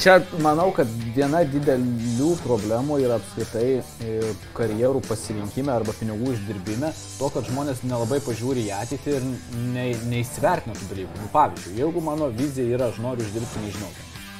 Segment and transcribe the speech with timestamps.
[0.00, 4.20] čia manau, kad viena didelių problemų yra apskritai e,
[4.56, 9.26] karjerų pasirinkime arba pinigų uždirbime, to, kad žmonės nelabai pažiūri į ateitį ir
[9.74, 11.18] ne, neįsivertina tų dalykų.
[11.20, 13.92] Nu, pavyzdžiui, jeigu mano vizija yra, aš noriu uždirbti, nežinau,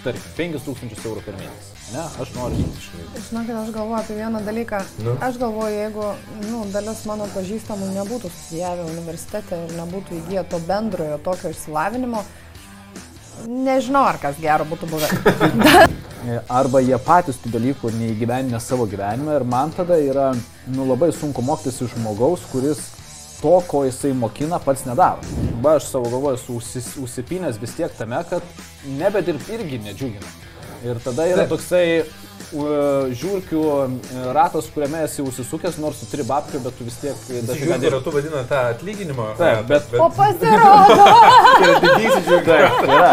[0.06, 1.76] tarkim, 5000 eurų per mėnesį.
[1.90, 2.66] Ne, aš noriu.
[3.28, 4.78] Žinokit, aš galvoju apie vieną dalyką.
[5.02, 5.16] Nu.
[5.26, 6.04] Aš galvoju, jeigu
[6.46, 12.22] nu, dalis mano pažįstamų nebūtų studijavę universitete ir nebūtų įgyję to bendrojo tokio išsilavinimo,
[13.48, 15.10] nežinau, ar kas gero būtų buvę.
[16.60, 20.30] Arba jie patys tų dalykų neįgyveninę savo gyvenime ir man tada yra
[20.68, 22.82] nu, labai sunku mokytis iš žmogaus, kuris
[23.40, 25.24] to, ko jisai mokina, pats nedaro.
[25.64, 26.60] Ba, aš savo galvoju, esu
[27.06, 28.44] užsipinęs vis tiek tame, kad
[28.98, 30.36] nebedirbti irgi nedžiugina.
[30.84, 31.50] Ir tada yra Taip.
[31.52, 31.84] toksai
[32.50, 33.92] žiūrkių uh,
[34.34, 38.14] ratas, kuriame esi užsisukęs, nors tu turi babkių, bet tu vis tiek dažnai Žiūrėjau, tu
[38.14, 39.26] vadina tą atlyginimo.
[39.38, 41.04] Taip, ratą, bet- O pasirodo!
[41.60, 42.32] yra didysis
[42.88, 43.12] yra.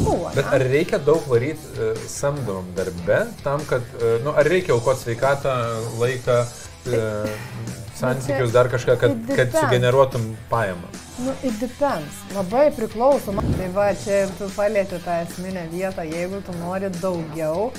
[0.00, 4.76] Buvo, Bet ar reikia daug varyti uh, samdomam darbe tam, kad, uh, nu, ar reikia
[4.78, 5.56] aukoti sveikatą,
[6.00, 10.90] laiką, uh, santykius, dar kažką, kad, kad sugeneruotum pajamą?
[11.20, 12.20] Nu, it depends.
[12.34, 13.34] Labai priklauso.
[13.36, 16.06] Tai va, čia tu palėti tą esminę vietą.
[16.08, 17.70] Jeigu tu nori daugiau,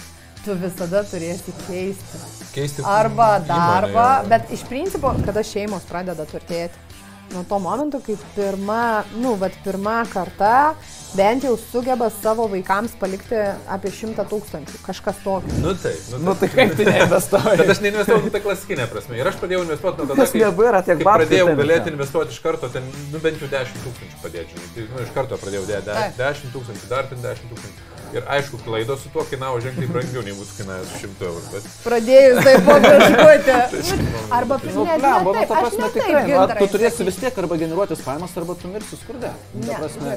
[0.45, 2.22] tu visada turėsi keisti.
[2.52, 4.30] Keisti Arba įmonę, darbą, jo.
[4.31, 6.91] bet iš principo, kada šeimos pradeda turtėti,
[7.33, 10.73] nuo to momento, kai pirma, nu, bet pirma karta
[11.15, 13.39] bent jau sugeba savo vaikams palikti
[13.71, 15.59] apie šimtą tūkstančių, kažkas tokio.
[15.63, 17.57] Nu taip, nu, Nu tai kaip tu neinvestuoji?
[17.61, 19.19] Bet aš neinvestavau tą klasikinę prasme.
[19.19, 22.71] Ir aš pradėjau investuoti nuo tada, Nes nebėra kai pradėjau tai galėti investuoti iš karto,
[22.71, 24.71] ten, nu bent jau 10 tūkstančių padėti, žinai.
[24.75, 26.21] Tai, nu, iš karto pradėjau dėti Taip.
[26.21, 27.91] 10 tūkstančių, dar ten 10 tūkstančių.
[28.11, 31.41] Ir aišku, klaidos su tuo kainavo ženkliai brangiau nei mūsų kainavo su 100 eurų.
[31.53, 33.95] Bet Pradėjus taip paprašyti.
[34.39, 35.01] Arba ne, nu, taip,
[35.47, 38.95] ta aš prasme, tikrai, nu, tu turėsi vis tiek arba generuotis pajamas, arba tu mirsi
[38.99, 39.29] skurde.
[39.61, 40.09] Ne, prasme,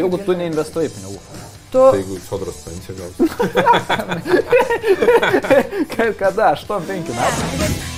[0.00, 1.20] jeigu tu neinvestuoji pinigų.
[1.68, 3.28] Tu, tai jeigu sodros pensija gausi.
[5.94, 6.46] Ka- Kada?
[6.56, 7.97] 8-5 metų.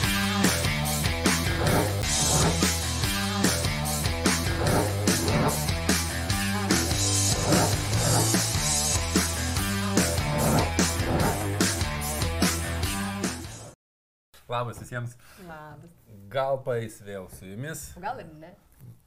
[14.50, 15.14] Labas visiems.
[15.46, 15.92] Labas.
[16.30, 17.84] Gal paės vėl su jumis.
[18.02, 18.50] Gal ir ne.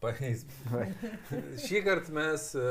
[0.03, 0.45] Paės.
[1.65, 2.63] Šį kartą mes e,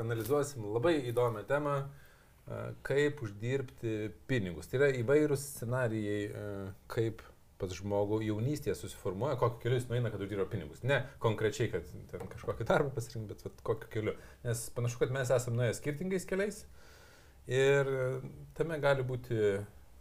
[0.00, 3.94] analizuosim labai įdomią temą, e, kaip uždirbti
[4.28, 4.68] pinigus.
[4.68, 6.50] Tai yra įvairūs scenarijai, e,
[6.92, 7.24] kaip
[7.58, 10.84] pas žmogų jaunystėje susiformuoja, kokiu keliu jis nueina, kad uždirba pinigus.
[10.84, 14.16] Ne konkrečiai, kad ten kažkokį darbą pasirinkti, bet vat, kokiu keliu.
[14.44, 16.60] Nes panašu, kad mes esame nuėję skirtingais keliais
[17.48, 17.90] ir
[18.60, 19.40] tame gali būti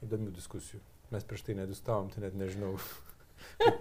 [0.03, 0.83] įdomių diskusijų.
[1.13, 2.73] Mes prieš tai nedistavom, tai net nežinau.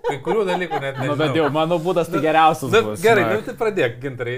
[0.07, 1.15] Kai, kurių dalykų net nežinau.
[1.15, 3.01] Nu, bet jau mano būdas tai Nu, geriausias Na, bus.
[3.03, 3.39] gerai, na.
[3.39, 4.37] nu, tai pradėk, gintarai.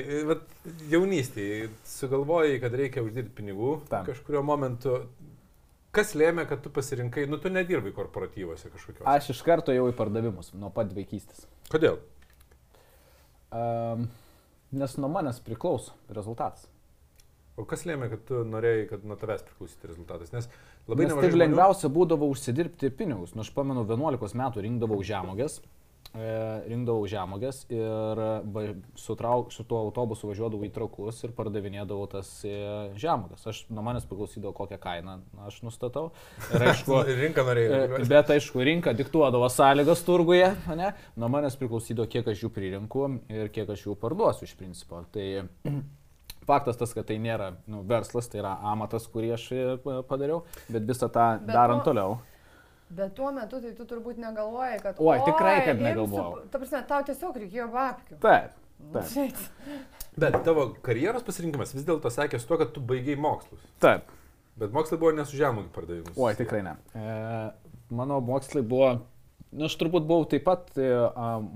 [0.92, 4.06] Jaunystėje sugalvojai, kad reikia uždirbti pinigų Tam.
[4.08, 5.02] kažkurio momentu.
[5.94, 9.06] Kas lėmė, kad tu pasirinkai, nu tu nedirbai korporatyvose kažkokios.
[9.08, 11.46] Aš iš karto jau į pardavimus, nuo pat vaikystės.
[11.72, 11.96] Kodėl?
[13.50, 14.08] Um,
[14.76, 16.66] nes nuo manęs priklauso rezultatas.
[17.58, 20.30] O kas lėmė, kad tu norėjai, kad nuo tavęs priklausytų rezultatas?
[20.36, 20.50] Nes
[20.88, 23.34] labai Nes taip žmonių- lengviausia būdavo užsidirbti pinigus.
[23.34, 25.60] Nu, aš pamenu, 11 metų rinkdavau žemogės.
[26.16, 26.28] E,
[26.70, 28.62] rinkdavau žemogės ir va,
[28.96, 32.54] su, trauk, su tuo autobusu važiuodavau į trakus ir pardavinėdavau tas e,
[32.96, 33.44] žemogės.
[33.50, 36.06] Aš nuo manęs priklausydavo kokią kainą aš nustatau.
[36.48, 37.82] Ir aišku, Rinka norėjo.
[38.00, 38.08] E.
[38.08, 40.48] Bet aišku, rinka diktuodavo sąlygas turguje,
[40.80, 40.94] ne?
[41.20, 45.04] nuo manęs priklausydavo, kiek aš jų pririnku ir kiek aš jų parduosiu iš principo.
[45.12, 45.28] Tai
[46.48, 49.64] faktas tas, kad tai nėra nu, verslas, tai yra amatas, kurį aš e,
[50.08, 50.42] padariau,
[50.72, 52.18] bet visą tą Bet darant tu- toliau.
[52.88, 54.96] Bet tuo metu tai tu turbūt negalvojai, kad...
[55.04, 56.46] Oi, tikrai, kad negalvojau.
[56.48, 58.16] Ta prasme, tau tiesiog reikėjo babkių.
[58.22, 58.54] Taip.
[58.94, 59.10] Taip.
[59.10, 59.42] Šit.
[60.18, 63.60] Bet tavo karjeros pasirinkimas vis dėlto sekė su to, kad tu baigiai mokslus.
[63.82, 64.08] Taip.
[64.58, 66.16] Bet mokslai buvo ne su žemųjų pardavimus.
[66.16, 66.72] Oi, tikrai ne.
[66.96, 67.12] E,
[67.94, 68.88] mano mokslai buvo,
[69.52, 70.88] nu, aš turbūt buvau taip pat e,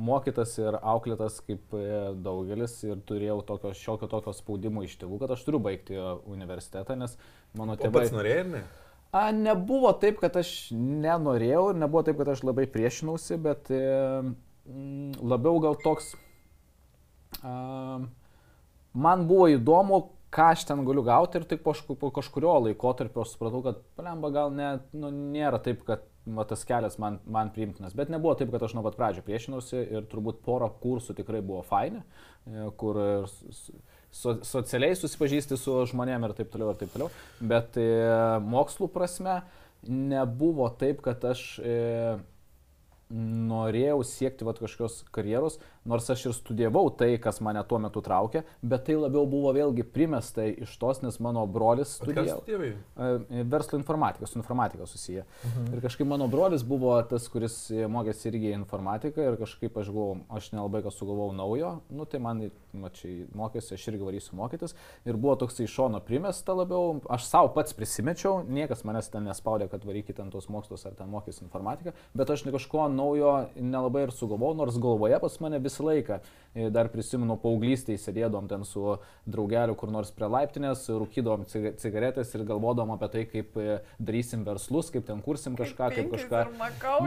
[0.08, 5.34] mokytas ir auklėtas kaip e, daugelis ir turėjau tokio šiokio tokio spaudimo iš tėvų, kad
[5.36, 7.19] aš turiu baigti e, universitetą, nes
[7.58, 8.00] mano tėvai...
[8.00, 8.62] pats norėjai, ne?
[9.12, 13.82] A, nebuvo taip, kad aš nenorėjau ir nebuvo taip, kad aš labai priešinausi, bet e,
[14.22, 16.14] mm, labiau gal toks...
[17.44, 18.00] A,
[18.93, 20.00] man buvo įdomu,
[20.32, 23.84] ką aš ten galiu gauti ir tik po, po kažkurio laiko tarp aš supratau, kad,
[23.99, 28.34] palemba, gal ne, nu, nėra taip, kad va, tas kelias man, man priimtinas, bet nebuvo
[28.38, 32.02] taip, kad aš nuo pat pradžio priešinausi ir turbūt porą kursų tikrai buvo faini,
[32.46, 37.10] e, kur so, socialiai susipažįsti su žmonėm ir taip toliau ir taip toliau,
[37.40, 37.88] bet e,
[38.44, 39.40] mokslų prasme
[39.88, 41.78] nebuvo taip, kad aš e,
[43.12, 48.44] norėjau siekti vat, kažkokios karjeros, nors aš ir studijavau tai, kas mane tuo metu traukė,
[48.62, 52.43] bet tai labiau buvo vėlgi primesta iš tos, nes mano brolis studijavo.
[52.43, 52.73] Studijavai?
[53.50, 55.25] Verslo informatika, su informatika susiję.
[55.44, 55.75] Mhm.
[55.75, 60.52] Ir kažkaip mano brolis buvo tas, kuris mokėsi irgi informatiką ir kažkaip aš galvojau, aš
[60.52, 64.76] nelabai ką sugalvojau naujo, nu tai man, mačiai, mokėsi, aš irgi varysiu mokytis.
[65.08, 69.69] Ir buvo toksai iš šono primesta labiau, aš savo pats prisimečiau, niekas manęs ten nespaudė,
[69.73, 74.14] kad varykit ten tos mokslus ar ten mokys informatiką, bet aš kažko naujo nelabai ir
[74.14, 76.22] sugalvojau, nors galvoje pas mane visą laiką.
[76.52, 81.46] E, dar prisimenu, paauglystėje sėdėdom ten su draugeliu kur nors prie laiptinės, rūkydom
[81.80, 86.19] cigaretės ir galvodom apie tai, kaip e, darysim verslus, kaip ten kursim kažką, kaip, kaip
[86.19, 86.42] kažką.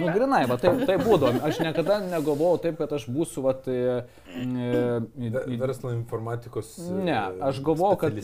[0.02, 1.38] Nu, grinai, va, tai, tai būdom.
[1.46, 3.78] Aš niekada negalvojau taip, kad aš būsiu, va, tai...
[4.34, 6.74] E, verslo informatikos.
[7.06, 8.18] Ne, aš galvojau, kad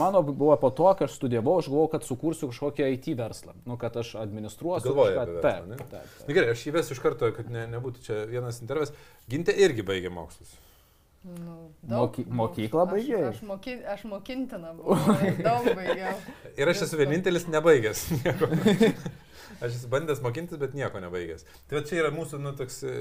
[0.00, 3.58] mano buvo po to, kai aš studijavau, aš galvojau, kad sukursiu kažkokį IT verslą.
[3.68, 4.88] Nu, kad aš administruosiu.
[4.88, 5.68] Galvoju, kad taip.
[5.76, 6.16] taip, taip.
[6.30, 8.96] Na gerai, aš įvesiu iš karto, kad ne, nebūtų čia vienas intervas.
[9.30, 10.52] Gintė irgi baigė mokslus.
[11.22, 11.56] Nu,
[11.86, 13.18] Moky, mokyklą baigė?
[13.28, 16.16] Aš, aš, moky, aš mokintina buvau, daug baigiau.
[16.58, 18.08] Ir aš esu vienintelis nebaigęs.
[19.62, 21.46] aš esu bandęs mokintis, bet nieko nebaigęs.
[21.70, 22.96] Tai va čia yra mūsų nu, toks e,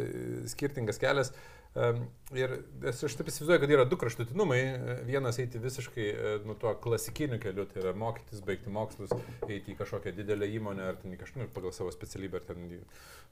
[0.54, 1.34] skirtingas kelias.
[1.34, 1.42] Um,
[1.76, 2.54] ir
[2.92, 4.60] aš taip įsivaizduoju, kad yra du kraštutinumai.
[5.08, 9.14] Vienas eiti visiškai e, nu, tuo klasikiniu keliu, tai yra mokytis, baigti mokslus,
[9.48, 12.68] eiti į kažkokią didelę įmonę ar ten kažkur nu, pagal savo specialybę, ar ten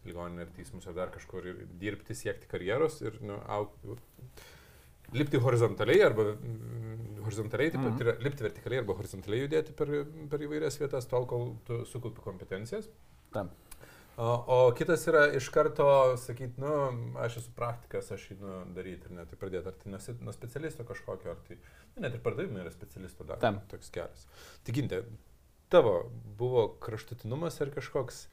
[0.08, 4.00] ligoninę, ar teismus, ar dar kažkur ir dirbti, siekti karjeros ir nu, aukti
[5.20, 8.04] lipti horizontaliai arba mm, horizontaliai, taip pat mhm.
[8.06, 9.92] yra lipti vertikaliai arba horizontaliai judėti per,
[10.32, 12.88] per įvairias vietas, tol kol tu sukaupi kompetencijas.
[13.34, 13.52] Tam.
[14.20, 15.86] O, o kitas yra iš karto
[16.20, 16.72] sakyti, nu,
[17.24, 20.84] aš esu praktikas, aš einu daryti ir net tai pradėti, ar tai nuo, nuo specialisto
[20.84, 21.56] kažkokio, ar tai,
[21.94, 23.40] nu, net ir pardavimai yra specialisto dar.
[23.40, 23.62] Tam.
[23.72, 24.26] Toks kelias.
[24.68, 25.06] Tikintė,
[25.72, 25.94] tavo
[26.42, 28.26] buvo kraštutinumas ar kažkoks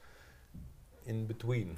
[1.07, 1.71] in between?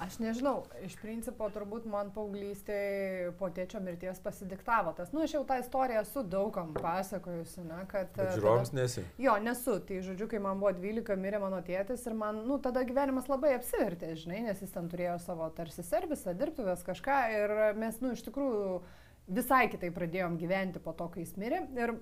[0.00, 5.10] Aš nežinau, iš principo turbūt man paauglystėje po tėčio mirties pasidiktavo tas.
[5.12, 8.08] Nu, aš jau tą istoriją esu daugam pasakojusi, na, kad...
[8.16, 9.04] Bet žiūrovams nesi.
[9.20, 9.76] Jo, nesu.
[9.84, 13.52] Tai žodžiu, kai man buvo 12, mirė mano tėtis ir man, nu, tada gyvenimas labai
[13.58, 18.24] apsivertė, žinai, nes jis ten turėjo savo tarsi servisą, dirbtuvės kažką ir mes, nu, iš
[18.30, 18.80] tikrųjų
[19.36, 21.66] visai kitai pradėjom gyventi po to, kai jis mirė.
[21.76, 21.98] Ir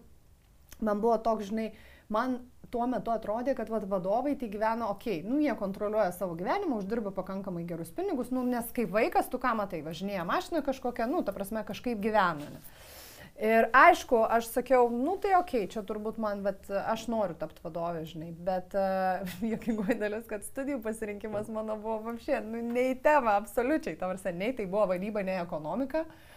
[0.79, 1.73] man buvo toks, žinai,
[2.13, 2.39] man
[2.73, 7.13] tuo metu atrodė, kad vat, vadovai tai gyvena ok, nu jie kontroliuoja savo gyvenimą, uždirba
[7.17, 11.33] pakankamai gerus pinigus, nu nes kaip vaikas tu ką matai, važinėja mašina kažkokia, nu ta
[11.37, 12.53] prasme kažkaip gyvena.
[12.53, 12.63] Ne?
[13.39, 18.03] Ir aišku, aš sakiau, nu tai ok, čia turbūt man, bet aš noriu tapti vadovė,
[18.11, 23.97] žinai, bet uh, jokingoji dalis, kad studijų pasirinkimas mano buvo vapšė, nu, nei tema, absoliučiai,
[24.01, 26.03] tavarsai, nei tai buvo vadyba, nei ekonomika.
[26.03, 26.28] Uh,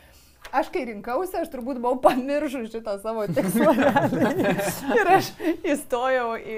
[0.51, 3.71] Aš kai rinkausi, aš turbūt buvau pamiršus šitą savo tikslą.
[4.99, 5.29] ir aš
[5.75, 6.57] įstojau į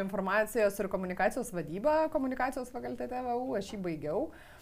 [0.00, 4.22] informacijos ir komunikacijos vadybą komunikacijos fakultete VU, aš jį baigiau.
[4.28, 4.57] Uh,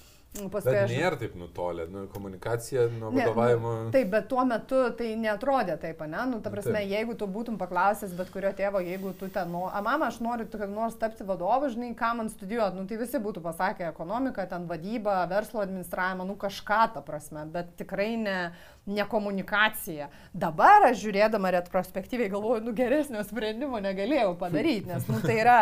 [0.52, 0.92] paskui bet aš...
[0.92, 3.72] nėra taip nutolę, nu, komunikacija nuo ne, vadovavimo.
[3.86, 6.22] Nu, taip, bet tuo metu tai netrodė taip, ne?
[6.30, 6.92] Nu, ta prasme, taip.
[6.92, 10.48] jeigu tu būtum paklausęs bet kurio tėvo, jeigu tu ten, nu, a mama, aš noriu
[10.52, 14.68] kad nors tapti vadovu, žinai, ką man studijuoti, nu, tai visi būtų pasakę ekonomiką, ten
[14.70, 18.38] vadybą, verslo administravimą, nu, kažką tą prasme, bet tikrai ne,
[18.86, 20.10] ne komunikacija.
[20.36, 25.60] Dabar aš žiūrėdama retrospektyviai galvoju, nu, geresnio sprendimo negalėjau padaryti, nes, nu, tai yra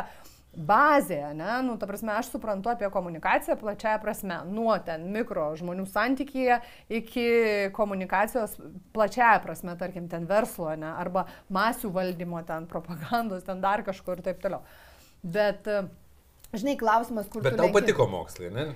[0.56, 5.86] bazė, ne, nu, ta prasme, aš suprantu apie komunikaciją plačiaja prasme, nuo ten mikro žmonių
[5.90, 6.60] santykyje
[7.00, 7.26] iki
[7.76, 8.56] komunikacijos
[8.94, 14.26] plačiaja prasme, tarkim, ten verslo, ne, arba masių valdymo, ten propagandos, ten dar kažkur ir
[14.30, 14.64] taip toliau.
[15.24, 15.68] Bet,
[16.52, 17.44] žinai, klausimas, kur...
[17.44, 17.80] Bet tau lenki...
[17.80, 18.66] patiko mokslai, ne?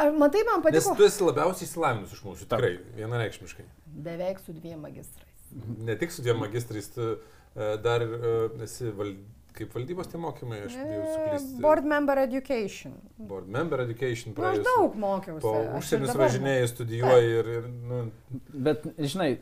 [0.00, 0.94] Ar matai, man patiko.
[0.94, 3.66] Nes tu esi labiausiai įsilavinus iš mūsų, tikrai, vienareikšmiškai.
[4.06, 5.28] Beveik su dviem magistrais.
[5.82, 10.60] Ne tik su dviem magistrais, tu uh, dar uh, esi valdybos Kaip valdybos tie mokymai,
[10.66, 11.60] aš bijau suklysti.
[11.64, 12.94] Board Member Education.
[13.30, 14.34] Board Member Education.
[14.36, 15.42] Nu, aš daug mokiausi.
[15.44, 17.50] Po užsienius važinėjai, studijuoji ir...
[17.58, 18.00] ir nu.
[18.68, 19.32] Bet, žinai,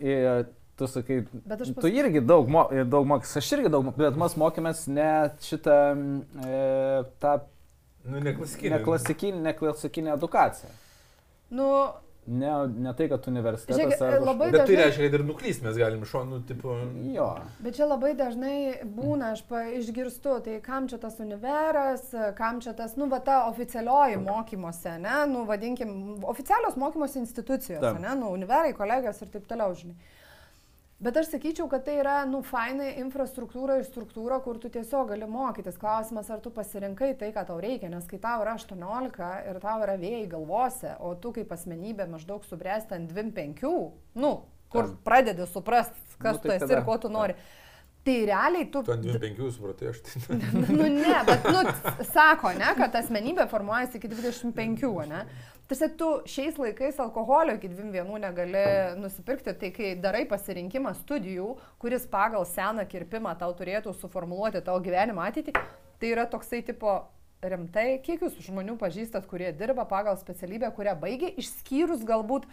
[0.78, 1.68] tu sakai, pas...
[1.80, 5.12] tu irgi daug, mo, daug mokys, aš irgi daug, bet mes mokėmės ne
[5.44, 5.78] šitą,
[6.46, 6.60] e,
[7.22, 7.38] tą...
[8.08, 8.78] Nu, neklasikinę.
[8.78, 10.70] Neklasikinę, neklasikinę edukaciją.
[11.50, 11.66] Nu,
[12.28, 13.78] Ne, ne tai, kad universitetas.
[13.78, 14.82] Žiūrėk, ar labai bet tai dažnai...
[14.84, 16.74] reiškia, kad ir nuklys mes galim šonų, tipo.
[17.14, 17.28] Jo.
[17.64, 22.04] Bet čia labai dažnai būna, aš pa, išgirstu, tai kam čia tas univeras,
[22.36, 25.94] kam čia tas, nu, va ta oficialioji mokymuose, ne, nu, vadinkim,
[26.28, 28.02] oficialios mokymosi institucijos, Tam.
[28.04, 29.96] ne, nu, univerai, kolegas ir taip toliau, žinai.
[30.98, 35.28] Bet aš sakyčiau, kad tai yra, nu, fainai infrastruktūra ir struktūra, kur tu tiesiog gali
[35.30, 35.78] mokytis.
[35.78, 39.84] Klausimas, ar tu pasirinkai tai, ką tau reikia, nes kai tau yra 18 ir tau
[39.86, 43.70] yra vėjai galvose, o tu kaip asmenybė maždaug subręsti ant 25,
[44.18, 44.32] nu,
[44.74, 44.98] kur Tam.
[45.06, 46.80] pradedi suprasti, kas nu, tai tu esi tada.
[46.80, 47.38] ir ko tu nori.
[47.38, 47.56] Tam
[48.08, 48.82] Tai realiai tu...
[48.82, 50.38] Tu ant 25 supratai, aš tai.
[50.78, 51.60] nu ne, bet, nu,
[52.08, 55.24] sako, ne, kad asmenybė formuojasi iki 25, ne?
[55.68, 58.62] Tiesiog tu šiais laikais alkoholio iki 21 negali
[58.96, 61.50] nusipirkti, tai kai darai pasirinkimą studijų,
[61.82, 65.52] kuris pagal seną kirpimą tau turėtų suformuoluoti tavo gyvenimo ateitį,
[66.00, 66.94] tai yra toksai tipo
[67.44, 72.48] rimtai, kiek jūs žmonių pažįstat, kurie dirba pagal specialybę, kurią baigė, išskyrus galbūt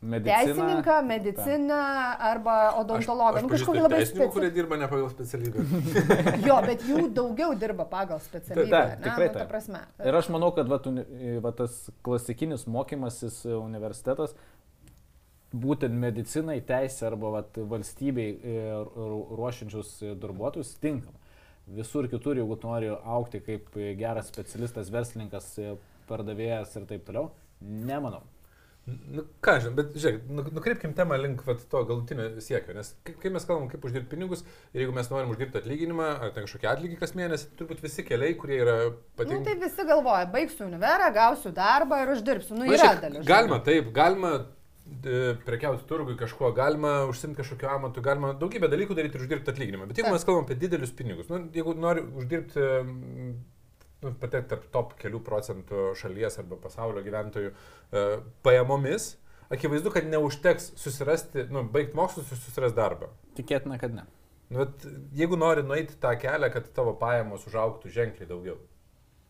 [0.00, 0.36] Medicina.
[0.44, 1.74] teisininką, mediciną
[2.22, 3.40] arba odontologą.
[3.42, 4.28] Nu, kažkokį labai specifinį.
[4.32, 5.64] kurie dirba ne pagal specialybę.
[6.46, 8.70] Jo, bet jų daugiau dirba pagal specialybę.
[8.70, 9.08] Taip, ne?
[9.08, 9.80] tikrai Nu, ta prasme.
[10.06, 14.36] Ir aš manau, kad va, uni- va, tas klasikinis mokymasis e, universitetas,
[15.50, 17.42] būtent medicinai, teisė arba va,
[17.74, 18.56] valstybei e,
[18.94, 21.18] ru- ruošiančius darbuotojus tinkama.
[21.68, 25.74] Visur kitur, jeigu tu nori aukti kaip geras specialistas, verslininkas, e,
[26.08, 28.22] pardavėjas ir taip toliau, nemanau.
[28.88, 33.30] Nu, ką žinai, bet žiūrėk, nu- nukreipkim temą link vat, to galutinio siekio, nes kai,
[33.34, 36.98] mes kalbam, kaip uždirbti pinigus ir jeigu mes norim uždirbti atlyginimą, ar ten kažkokį atlygį
[37.02, 39.44] kas mėnesį, turbūt visi keliai, kurie yra Nu, patinka.
[39.50, 42.54] tai visi galvoja, baigsiu univerą, gausiu darbą ir uždirbsiu.
[42.56, 43.26] Nu, Na, yra šiaip dalis.
[43.28, 49.18] Galima, taip, galima e, prekiauti turgui kažkuo, galima užsimti kažkokiu amatu, galima daugybę dalykų daryti
[49.20, 49.90] ir uždirbti atlyginimą.
[49.90, 50.16] Bet jeigu Taip.
[50.16, 53.34] mes kalbam apie didelius pinigus, nu, jeigu nori uždirbti, nu,
[54.02, 58.04] patekti tarp top kelių procentų šalies arba pasaulio gyventojų e,
[58.46, 59.16] pajamomis,
[59.50, 63.10] akivaizdu, kad neužteks susirasti, nu, baigti mokslus ir susirasti darbą.
[63.38, 64.06] Tikėtina, kad ne.
[64.48, 64.86] Nu, bet
[65.18, 68.58] jeigu nori nueiti tą kelią, kad tavo pajamos užauktų ženkliai daugiau.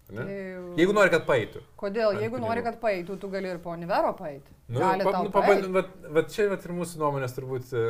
[0.08, 0.22] Ne?
[0.24, 1.60] Tai- Jeigu nori, kad paeitų.
[1.76, 2.14] Kodėl?
[2.14, 2.68] Ant Jeigu nori, pinigų.
[2.70, 4.54] kad paeitų, tu gali ir po univero paeiti.
[4.72, 5.34] Nu, gali pa, nu, paeit.
[5.34, 7.72] pabandym, bet, bet čia vat, ir mūsų nuomonės turbūt.
[7.76, 7.82] e,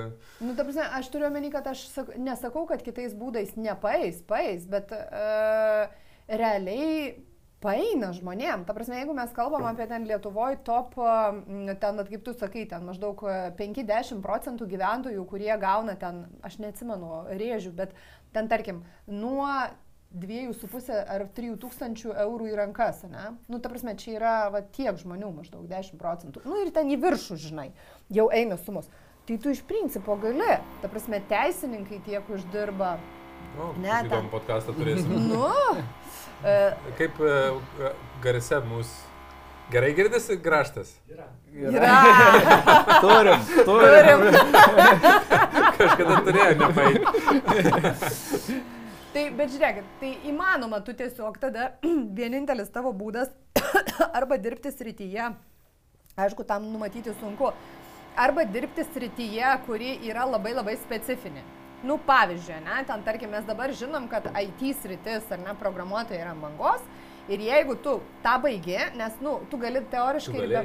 [0.43, 4.67] Nu, ta prasme, aš turiu omeny, kad aš sak, nesakau, kad kitais būdais nepaeis, paeis,
[4.67, 5.87] bet uh,
[6.29, 7.25] realiai
[7.63, 8.63] paeina žmonėm.
[8.69, 12.85] Ta prasme, jeigu mes kalbam apie ten Lietuvoje top, e, ten, kaip tu sakai, ten
[12.87, 17.97] maždaug e, 5-10 procentų gyventojų, kurie gauna ten, aš neatsimenu rėžių, bet
[18.37, 19.49] ten tarkim, nuo
[20.15, 23.35] 2,5 ar 3 tūkstančių eurų į rankas, ne?
[23.51, 26.47] Nu, ta prasme, čia yra va, tiek žmonių, maždaug 10 procentų.
[26.49, 27.73] Nu, ir ten į viršų, žinai,
[28.09, 28.89] jau eina sumos.
[29.29, 30.55] Tai tu iš principo gali.
[30.81, 32.95] Ta prasme, teisininkai tiek uždirba.
[33.59, 35.13] Nu, Ne, ten- podcastą turėsim.
[35.29, 35.45] Nu,
[35.77, 35.83] e,
[36.99, 37.37] Kaip e,
[38.23, 39.07] garise mūsų.
[39.69, 40.95] Gerai girdisi graštas?
[41.13, 41.29] yra.
[43.05, 44.19] Turim, turim.
[44.19, 44.35] Turim.
[45.79, 47.05] Kažkada turėjo nepaeiti.
[49.09, 51.71] Tai, bet žiūrėkit, tai įmanoma, tu tiesiog tada
[52.19, 53.31] vienintelis tavo būdas
[54.19, 55.31] arba dirbti srityje,
[56.21, 57.49] aišku, tam numatyti sunku,
[58.21, 61.41] arba dirbti srityje, kuri yra labai labai specifinė.
[61.83, 66.35] Nu, pavyzdžiui, ne, ten tarkim mes dabar žinom, kad IT sritis ar ne programuotojai yra
[66.35, 66.83] bangos
[67.31, 70.63] ir jeigu tu tą baigi, nes, nu, tu gali teoriškai ir be...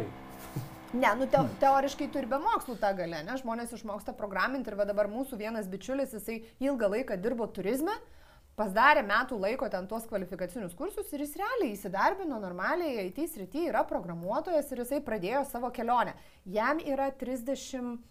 [0.94, 3.38] Ne, nu te, teoriškai tu ir be mokslų tą galę, ne?
[3.38, 7.94] Žmonės išmoksta programinti ir va dabar mūsų vienas bičiulis, jisai ilgą laiką dirbo turizme,
[8.58, 13.86] pasdarė metų laiko ten tuos kvalifikacinius kursus ir jis realiai įsidarbino normaliai, IT srity yra
[13.86, 16.14] programuotojas ir jisai pradėjo savo kelionę.
[16.46, 18.02] Jam yra 37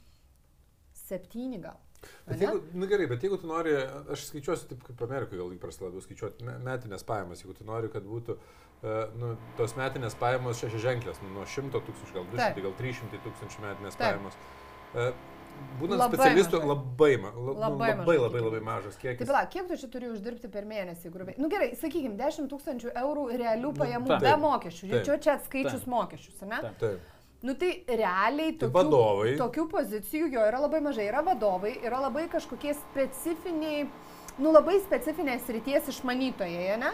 [1.66, 1.78] gal.
[2.26, 3.74] Bet jeigu, nu gerai, bet jeigu tu nori,
[4.14, 7.90] aš skaičiuosiu taip kaip Amerikoje, gal įprasta labiau skaičiuoti me- metinės pajamas, jeigu tu nori,
[7.92, 12.40] kad būtų uh, nu, tos metinės pajamos šeši ženklės, nu, nuo 100 tūkstančių, gal 200,
[12.42, 12.64] Taip.
[12.66, 14.08] gal 300 tūkstančių metinės Taip.
[14.08, 14.40] pajamos.
[14.92, 15.12] Uh,
[15.78, 16.68] būnant Labai specialistu, mažai.
[16.72, 19.28] labai, ma, la, Labai labai, labai, labai, labai mažas kiekis.
[19.28, 21.36] pala, kiek tu čia turi uždirbti per mėnesį, grubiai?
[21.38, 24.24] Na nu, gerai, sakykime, 10 tūkstančių eurų realių Nu, pajamų taip.
[24.24, 24.88] be mokesčių.
[24.94, 25.04] Taip.
[25.06, 26.58] Čia čia atskaičius mokesčius, ne?
[26.64, 26.78] Taip.
[26.80, 27.11] Taip.
[27.42, 29.30] Nu tai realiai Tai tokių, vadovai.
[29.40, 31.08] tokių pozicijų jo yra labai mažai.
[31.10, 33.86] Yra vadovai, yra labai kažkokie specifiniai,
[34.38, 36.92] nu labai specifinės ryties išmanytojai, ne?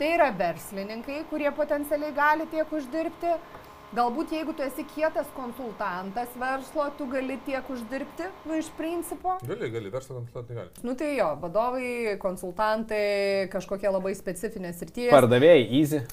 [0.00, 3.34] Tai yra verslininkai, kurie potencialiai gali tiek uždirbti.
[3.90, 9.34] Galbūt jeigu tu esi kietas konsultantas verslo, tu gali tiek uždirbti, nu iš principo.
[9.42, 10.70] Gali, gali, verslo konsultantai gali.
[10.86, 15.10] Nu tai jo, vadovai, konsultantai, kažkokie labai specifinės ryties.
[15.12, 16.04] Pardavėjai, easy.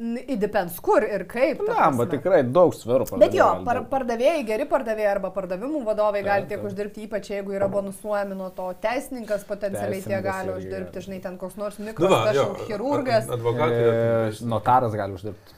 [0.00, 1.58] Įdepends kur ir kaip.
[1.68, 3.04] Na, bet tikrai daug sverų.
[3.20, 7.52] Bet jo, pardavėjai par, pardavėjai, geri pardavėjai arba pardavimų vadovai gali tiek uždirbti, ypač jeigu
[7.52, 8.70] yra bonusuojami nuo to.
[8.80, 13.28] Teisininkas potencialiai tiek Teisininkas gali uždirbti, žinai, ten koks nors Nu va, mikros, jo, chirurgas.
[13.28, 13.80] ad- Advokatai.
[13.82, 13.92] E,
[14.32, 15.56] yra- notaras gali uždirbti.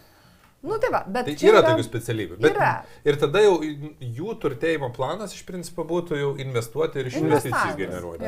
[0.62, 2.36] Nu tai va, bet Tai čia yra tokių specialybių.
[2.42, 2.72] Bet, Yra.
[3.04, 8.26] ir tada jau jų turtėjimo planas iš principo būtų jau investuoti ir iš investicijų generuoti.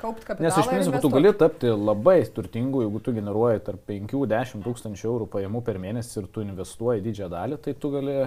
[0.00, 0.48] Kaupti kapitalą.
[0.48, 5.30] Nes iš principo tu gali tapti labai turtingu, jeigu tu generuoji tarp 5-10 tūkstančių eurų
[5.34, 8.18] pajamų per mėnesį ir tu investuoji didžiąją dalį, tai tu gali...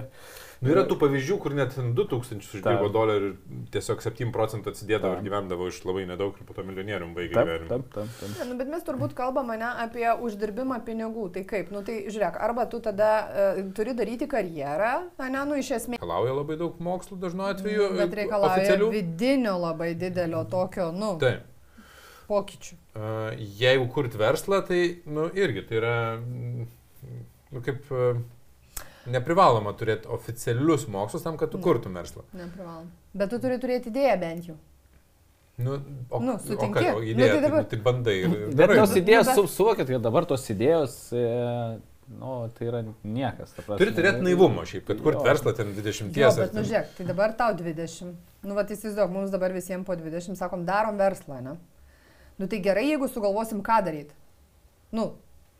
[0.64, 5.26] Nu, yra tų pavyzdžių, kur net 2000 uždirbo dolerių ir tiesiog 7 procentų atsidėdavo ir
[5.26, 7.68] gyvendavo iš labai nedaug ir po to milijonierium baigė gyvenimą.
[7.68, 8.14] taip, taip.
[8.20, 8.32] taip.
[8.38, 11.26] Ne, nu, bet mes turbūt kalbame ne, apie uždirbimą pinigų.
[11.34, 11.72] Tai kaip?
[11.74, 16.00] Nu, tai žiūrėk, arba tu tada uh, turi daryti karjerą, ne, nu iš esmės.
[16.00, 17.90] Reikalauja labai daug mokslų dažnu atveju.
[18.00, 18.92] Bet reikalauja oficialių.
[18.94, 21.16] vidinio labai didelio tokio, nu.
[21.20, 21.50] Taip.
[22.28, 22.76] Pokyčių.
[23.60, 27.84] Jeigu kurt verslą, tai, nu, irgi tai yra, nu, kaip
[29.12, 31.64] neprivaloma turėti oficialius mokslus tam, kad tu Ne.
[31.66, 32.22] kurtum verslą.
[32.32, 32.86] Neprivalom.
[33.14, 34.56] Bet tu turi turėti idėją bent jau.
[35.58, 35.76] Nu,
[36.10, 36.80] o, Nu, o sutinki?
[36.80, 38.28] ką, o Nu, idėja, tai tai, dabar- nu, tai bandai ir...
[38.58, 41.78] Bet tos idėjos, bet- su, suvokit, kad dabar tos idėjos, e,
[42.18, 43.52] nu, tai yra niekas.
[43.76, 45.22] Turi turėti naivumo šiaip, kad kurt Jo.
[45.28, 48.16] verslą ten 20 Jo, bet nu ten- žiūrėk, tai dabar tau 20.
[48.42, 51.54] Nu, va, įsivaizduok, mums dabar visiems po 20 sakom, darom verslą, ne?
[52.38, 54.14] Nu, tai gerai, jeigu sugalvosim, ką daryti.
[54.92, 55.12] Nu,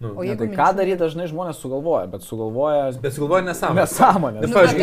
[0.02, 0.38] Nu, o Ne, jeigu...
[0.42, 3.80] tai minčių ką daryti dažnai žmonės sugalvoja, bet sugalvoja Bet sugalvoji nesąmonę.
[3.80, 4.40] nesąmonę.
[4.40, 4.80] Nes, Nu, pavyzdžiui,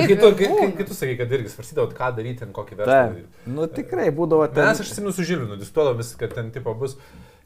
[0.47, 0.69] būna.
[0.77, 3.27] kai tu sakai, kad irgi svarstydavot, ką daryti, ten kokį verslą Taip.
[3.45, 4.65] Nu tikrai būdavo ten.
[4.71, 6.95] Mes aš atsimenu su Žilvinu, diskutuodavom vis, kad ten tipo bus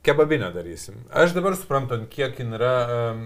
[0.06, 1.00] kebabinę darysim.
[1.24, 3.24] Aš dabar suprantu, ant kiek jin yra um,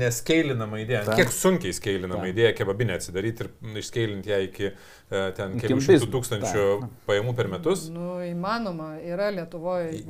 [0.00, 1.22] neskeilinama idėja, ant Taip.
[1.22, 2.34] kiek sunkiai skeilinama Taip.
[2.34, 7.00] idėja kebabinę atsidaryti ir išskeilinti ją iki uh, ten kelių šimtų tūkstančių Taip.
[7.08, 7.88] pajamų per metus.
[7.94, 10.04] Nu, įmanoma, yra Lietuvoje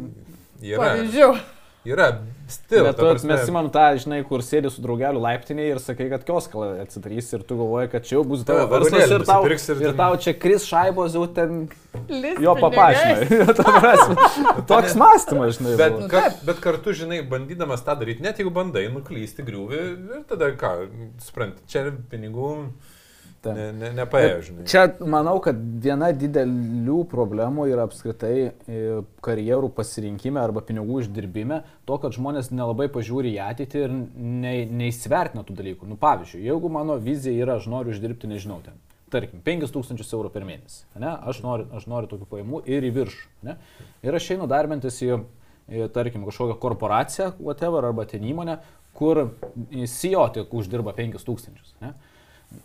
[0.61, 0.83] Yra.
[0.83, 1.33] pavyzdžių.
[1.89, 2.11] Yra.
[2.51, 2.83] Stil.
[2.85, 6.09] Bet ta tu prasme- mes įmam tą, žinai, kur sėdi su draugeliu laiptinėje ir sakai,
[6.11, 9.55] kad kioską atsidarys ir tu galvoji, kad čia jau bus tavo verslas ir tau, ir
[9.55, 11.71] ir ten- tau čia kris šaibos jau ten
[12.11, 13.27] List jo papašinai.
[13.59, 14.17] Ta prasme,
[14.69, 15.77] Toks mąstymas, žinai.
[15.81, 15.97] Bet.
[16.01, 20.53] Nu, kar, bet kartu, žinai, bandydamas tą daryti, net jeigu bandai nuklysti griūvi ir tada
[20.61, 20.75] ką,
[21.25, 22.53] supranti, čia ir pinigų
[23.41, 23.57] Taip.
[23.57, 24.65] ne, ne, nepaėjo, žinai.
[24.69, 28.81] Čia manau, kad viena didelių problemų yra apskritai e,
[29.25, 35.47] karjerų pasirinkime arba pinigų uždirbime, to, kad žmonės nelabai pažiūri į ateitį ir ne, neįsvertina
[35.49, 35.89] tų dalykų.
[35.89, 38.77] Nu, pavyzdžiui, jeigu mano vizija yra, aš noriu uždirbti, nežinau, ten,
[39.15, 41.17] tarkim, 5000 eurų per mėnesį, ne?
[41.33, 43.27] aš, noriu, aš noriu tokių pajamų ir į viršų.
[43.49, 43.57] Ne?
[44.05, 45.17] Ir aš einu darbintis į,
[45.65, 48.61] į, tarkim, kažkokią korporaciją, whatever, arba ten įmonę,
[49.01, 49.31] kur
[49.89, 51.77] CEO tik uždirba 5000.
[51.81, 51.97] Ne?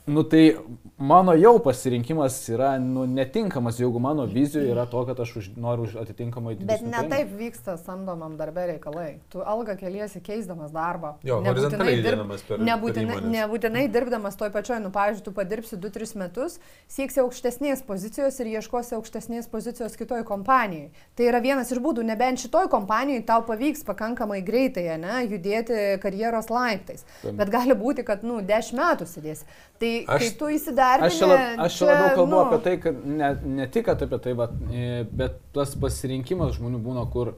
[0.05, 0.55] Nu tai
[0.97, 5.83] mano jau pasirinkimas yra nu, netinkamas, jeigu mano vizija yra to, kad aš už, noriu
[5.85, 7.09] už atitinkamai Bet didesnių ne pajamų.
[7.11, 9.19] taip vyksta samdomam darbė reikalai.
[9.29, 11.15] Tu algą keliesi keisdamas darbą.
[11.25, 13.33] Jo, horizontaliai dirb- per- per nebūtinai, įmones.
[13.35, 18.95] nebūtinai dirbdamas toj pačioj, nu, pavyzdžiui, tu padirbsi 2-3 metus, sieksi aukštesnės pozicijos ir ieškosi
[18.97, 20.89] aukštesnės pozicijos kitoj kompanijoje.
[21.15, 26.49] Tai yra vienas iš būdų, nebent šitoj kompanijoje tau pavyks pakankamai greitai, ne, judėti karjeros
[26.49, 27.05] laiptais.
[27.21, 27.35] Taip.
[27.35, 29.45] Bet gali būti, kad, nu, 10 metų sėdėsi.
[29.79, 31.09] Tai Aš- tu įsidarbini...
[31.09, 34.19] Aš lab, aš čia labiau kalbu nu, apie tai, kad ne, ne tik kad apie
[34.23, 37.33] tai, bet, e, bet tas pasirinkimas žmonių būna, kur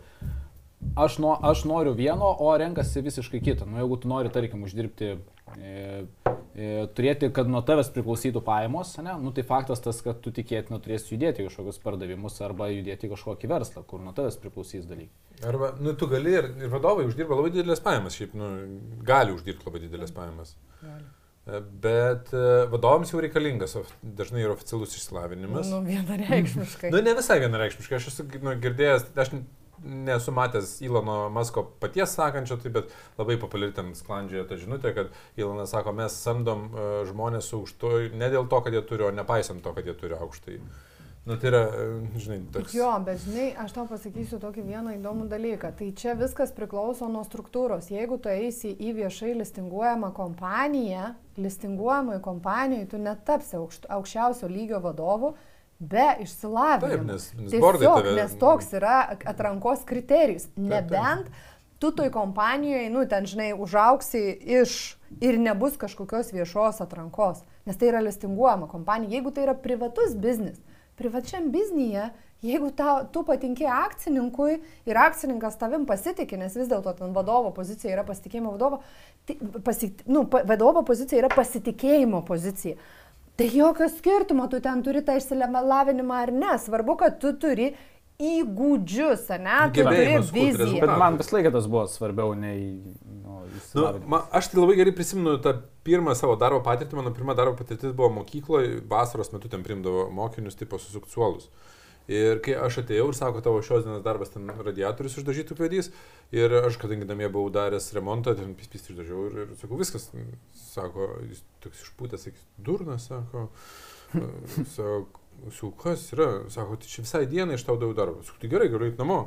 [0.93, 3.65] aš, no, aš noriu vieno, o renkasi visiškai kitą.
[3.65, 5.09] Nu, jeigu tu nori, tarkim, uždirbti,
[5.57, 5.73] e,
[6.53, 10.77] e, turėti, kad nuo tavęs priklausytų pajamos, ne, nu, tai faktas tas, kad tu tikėtina
[10.83, 15.13] turėsi judėti į kažkokius pardavimus arba judėti į kažkokį verslą, kur nuo tavęs priklausys dalykai.
[15.47, 18.53] Arba, nu, tu gali ir, ir vadovai uždirba labai didelės pajamas, šiaip, nu,
[19.05, 20.53] gali uždirbti labai didelės pajamas.
[20.85, 21.16] Gali.
[21.47, 25.69] E, Bet e, vadovams jau reikalingas dažnai ir oficialus išsilavinimas.
[25.71, 26.91] Nu, vienareikšmiškai.
[26.93, 29.31] Nu, ne visai vienareikšmiškai, aš esu nu, girdėjęs, aš
[29.83, 35.11] nesu matęs Ilono Masko paties sakančio, tai bet labai populiari ten sklandžioje ta žinutė, kad
[35.37, 39.11] Ilonas sako, mes samdom uh, žmonės su aukštuoju, ne dėl to, kad jie turi, o
[39.13, 40.57] nepaisant to, kad jie turi aukštai.
[41.27, 42.71] Nu, tai yra, e, žinai, toks.
[42.77, 45.73] Jo, bet žinai, aš tau pasakysiu tokį vieną įdomų dalyką.
[45.75, 47.89] Tai čia viskas priklauso nuo struktūros.
[47.91, 51.09] Jeigu tu eisi į viešai listinguojamą kompaniją,
[51.43, 55.33] listinguojamai kompanijai, tu netapsi aukšt, aukščiausio lygio vadovu
[55.79, 57.03] be Taip, išsilavinimo.
[57.11, 58.15] nes, nes bordai Tiesiog, tave.
[58.21, 58.95] nes toks yra
[59.33, 60.47] atrankos kriterijus.
[60.55, 60.63] taip.
[60.71, 61.27] Nebent
[61.79, 64.23] tu toj kompanijoje, nu, ten, žinai, užauksi
[64.61, 67.43] iš ir nebus kažkokios viešos atrankos.
[67.65, 69.11] Nes tai yra listinguojama kompanija.
[69.19, 70.57] Jeigu tai yra privatus biznis,
[70.97, 72.09] privačiam biznyje,
[72.45, 77.95] jeigu tau, tu patinki akcininkui ir akcininkas tavim pasitikė, nes vis dėlto ten vadovo pozicija
[77.95, 78.81] yra pasitikėjimo vadovo,
[79.25, 82.77] tai, pasi, nu, pa, vadovo pozicija yra pasitikėjimo pozicija.
[83.37, 86.55] Tai jokio skirtumo, tu ten turi tą išsilavinimą ar ne.
[86.57, 87.71] Svarbu, kad tu turi
[88.17, 89.57] įgūdžius, ne?
[89.75, 90.79] Tu turi viziją.
[90.81, 94.09] Bet man visą laiką tas buvo svarbiau nei nu, Nu, išsilavinimas.
[94.09, 95.53] ma, aš tai labai gerai prisimenu tą
[95.87, 96.99] pirmą savo darbo patirtį.
[96.99, 101.49] Mano pirma darbo patirtis buvo mokykloje, vasaros metu ten primdavo mokinius, tipo susuksuolus.
[102.07, 105.89] Ir kai aš atėjau ir sako, tavo šios dienos darbas ten radiatorius išdažytų pėdys,
[106.31, 110.07] ir aš, kadangi namie buvau daręs remontą, ten pispys išdažiau ir, ir sakau, viskas,
[110.69, 113.49] sako, jis toks išpūtęs, sakys, durnas, sako,
[114.77, 116.27] sako, Sakau, kas yra?
[116.49, 118.23] Sako, tai čia visai dienai iš tau daug darbo.
[118.25, 119.19] Sakau, tai gerai, galiu eiti namo.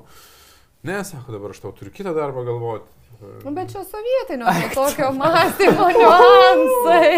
[0.87, 3.00] Ne, sako, dabar aš tau turiu kitą darbą galvoti.
[3.45, 7.11] Nu, bet čia sovietinio to tokio mąstymo niuansai.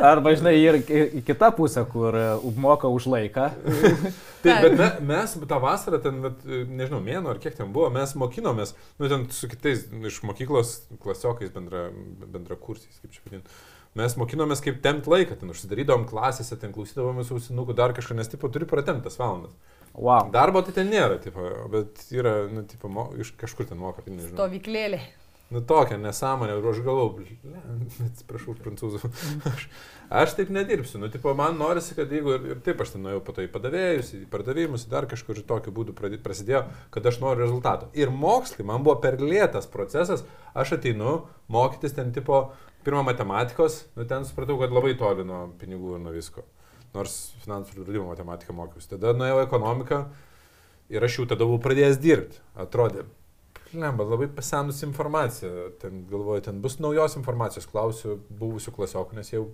[0.00, 0.78] Arba, žinai, ir
[1.26, 3.50] kitą pusę, kur e, moka už laiką.
[4.46, 8.14] Taip, bet me, mes tą vasarą, ten, bet, nežinau, mėno ar kiek ten buvo, mes
[8.16, 11.88] mokinomės, nu, ten su kitais iš mokyklos klasiokais bendra,
[12.24, 13.60] bendra kursiais, kaip čia vadinti.
[13.96, 18.30] Mes mokinomės kaip tempt laiką, ten užsidarydavom klasėse, ten klausydavom visų ausinukų, dar kažką, nes
[18.32, 19.56] tipo turi pratemtas valandas.
[19.96, 20.28] Wow.
[20.32, 24.12] Darbo tai ten nėra, tipo, bet yra, nu, tipo, mo, iš kažkur ten moka, tai
[24.12, 24.36] nežinau.
[24.36, 25.00] Stovyklėlė.
[25.46, 27.52] Nu tokia nesąmonė, ir aš galvoju, bl-
[28.08, 29.00] atsiprašau už prancūzų,
[29.52, 29.66] aš,
[30.20, 33.22] aš taip nedirbsiu, nu tipo, man norisi, kad jeigu ir, ir taip aš ten nuėjau
[33.24, 37.46] po to į padavėjus, į pardavimus, dar kažkur ir tokiu būdu prasidėjo, kad aš noriu
[37.46, 37.88] rezultato.
[37.94, 41.20] Ir mokslai, man buvo per lėtas procesas, aš ateinu
[41.52, 42.48] mokytis ten tipo,
[42.86, 46.46] pirmą matematikos, nu ten supratau, kad labai toli nuo pinigų ir nuo visko.
[46.94, 48.94] Nors finansų ir draudimo matematiką mokiausi.
[48.94, 50.00] Tada nuėjau ekonomiką
[50.94, 52.40] ir aš jau tada buvau pradėjęs dirbti.
[52.62, 53.04] Atrodė,
[53.74, 55.50] Lemba, labai pasenusi informacija.
[55.80, 57.66] Ten galvoju, ten bus naujos informacijos.
[57.68, 59.48] Klausiu buvusių klasiokų, nes jau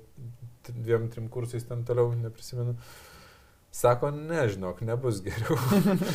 [0.69, 2.77] dviem, trim kursais ten toliau neprisimenu.
[3.73, 5.57] Sako, nežinok, nebus geriau.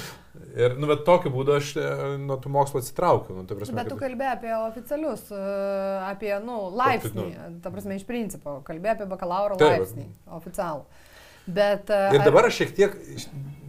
[0.62, 1.86] ir, nu, bet tokiu būdu aš e,
[2.22, 3.34] nuo tų mokslo atsitraukiau.
[3.40, 5.40] Nu, prasme, Bet tu kad- kalbėjai apie oficialius, e,
[6.12, 7.26] apie, nu, laipsnį,
[7.66, 9.74] ta prasme, iš principo, kalbėjai apie bakalauro Taip.
[9.80, 10.06] laipsnį,
[10.38, 10.84] oficialų.
[11.48, 11.90] Bet...
[11.90, 12.94] e, Ir ar- dabar aš šiek tiek,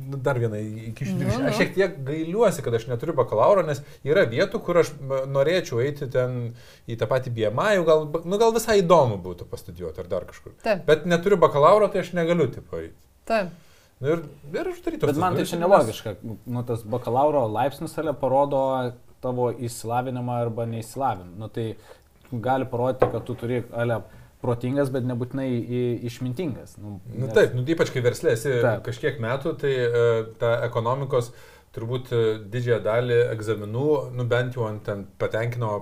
[0.09, 0.59] nu, dar vieną
[0.91, 1.47] iki Nu, nu.
[1.49, 4.91] aš šiek tiek gailiuosi, kad aš neturiu bakalauro, nes yra vietų, kur aš
[5.33, 6.51] norėčiau eiti ten
[6.91, 10.53] į tą patį BMI, gal, nu, gal visai įdomu būtų pastudijuoti ar dar kažkur.
[10.67, 12.99] Taip, Bet neturiu bakalauro, tai aš negaliu tipo eiti.
[13.25, 13.49] taip.
[14.01, 14.21] Nu, ir,
[14.55, 15.09] ir daryčiau.
[15.11, 16.17] Bet man tai čia nelogiška.
[16.47, 18.61] Nu, tas bakalauro laipsnis ale parodo
[19.25, 21.35] tavo įsilavinimą arba neįsilavinimą.
[21.43, 21.73] Nu, tai
[22.45, 24.03] gali parodyti, kad tu turi ale
[24.39, 25.49] protingas, bet nebūtinai
[26.07, 26.77] išmintingas.
[26.79, 28.85] Nu, Nu, nes- taip, nu, ypač kai verslė esi Taip.
[28.87, 31.33] kažkiek metų, tai uh, ta ekonomikos
[31.79, 33.87] turbūt e, didžiąją dalį egzaminų,
[34.19, 35.81] nu bent jau ant ten patenkinamo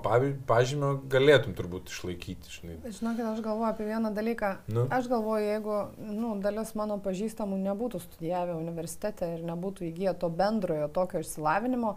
[0.48, 2.52] pažymio galėtum turbūt išlaikyti.
[2.59, 2.76] Žinai.
[2.87, 4.52] Žinokit, aš galvoju apie vieną dalyką.
[4.76, 4.87] Nu.
[4.92, 5.78] Aš galvoju, jeigu
[6.12, 11.96] nu, dalis mano pažįstamų nebūtų studijavę universitete ir nebūtų įgyję to bendrojo tokio išsilavinimo,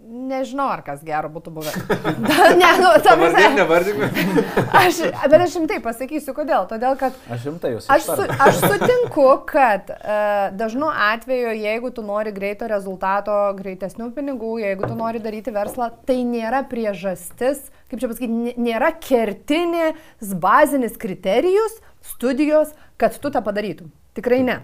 [0.00, 1.72] nežinau, ar kas gero būtų buvę.
[2.30, 4.00] Da, ne, nu, ta Pavardėm, prasme, nevardink.
[4.80, 4.98] aš,
[5.30, 6.66] bet aš rimtai pasakysiu, kodėl.
[6.70, 12.04] Todėl, kad Aš rimtai jūs Aš, su, aš sutinku, kad uh, dažnu atveju, jeigu tu
[12.06, 18.10] nori greito rezultato, greitesnių pinigų, jeigu tu nori daryti verslą, tai nėra priežastis, kaip čia
[18.10, 21.80] pasakyti, nė- nėra kertinis bazinis kriterijus
[22.14, 23.92] studijos, kad tu tą padarytum.
[24.16, 24.60] Tikrai ne.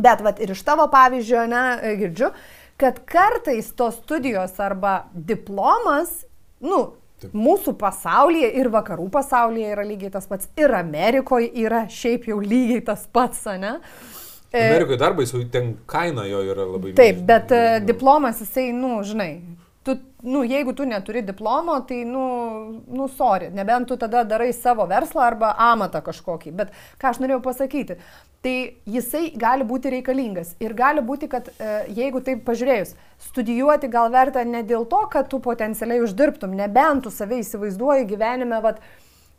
[0.00, 1.62] Bet vat, ir iš tavo pavyzdžio, ne,
[1.98, 2.30] girdžiu,
[2.80, 6.22] kad kartais tos studijos arba diplomas,
[6.64, 6.80] nu,
[7.20, 7.34] Taip.
[7.36, 12.80] mūsų pasaulyje ir vakarų pasaulyje yra lygiai tas pats, ir Amerikoje yra šiaip jau lygiai
[12.86, 13.74] tas pats, ne?
[14.50, 17.26] E, Amerikoje darbai, su ten kaina jo yra labai Taip, milžiniška.
[17.28, 19.34] bet e, Nu, diplomas, jisai, nu, žinai,
[20.22, 22.24] nu, jeigu tu neturi diplomo, tai, nu,
[22.86, 26.52] nu, sorry, nebent tu tada darai savo verslą arba amatą kažkokį.
[26.56, 27.96] Bet ką aš norėjau pasakyti,
[28.44, 28.54] tai
[28.88, 30.54] jisai gali būti reikalingas.
[30.64, 32.94] Ir gali būti, kad e, jeigu taip pažiūrėjus,
[33.30, 38.60] studijuoti gal verta ne dėl to, kad tu potencialiai uždirbtum, nebent tu save įsivaizduoji gyvenime,
[38.64, 38.80] vad,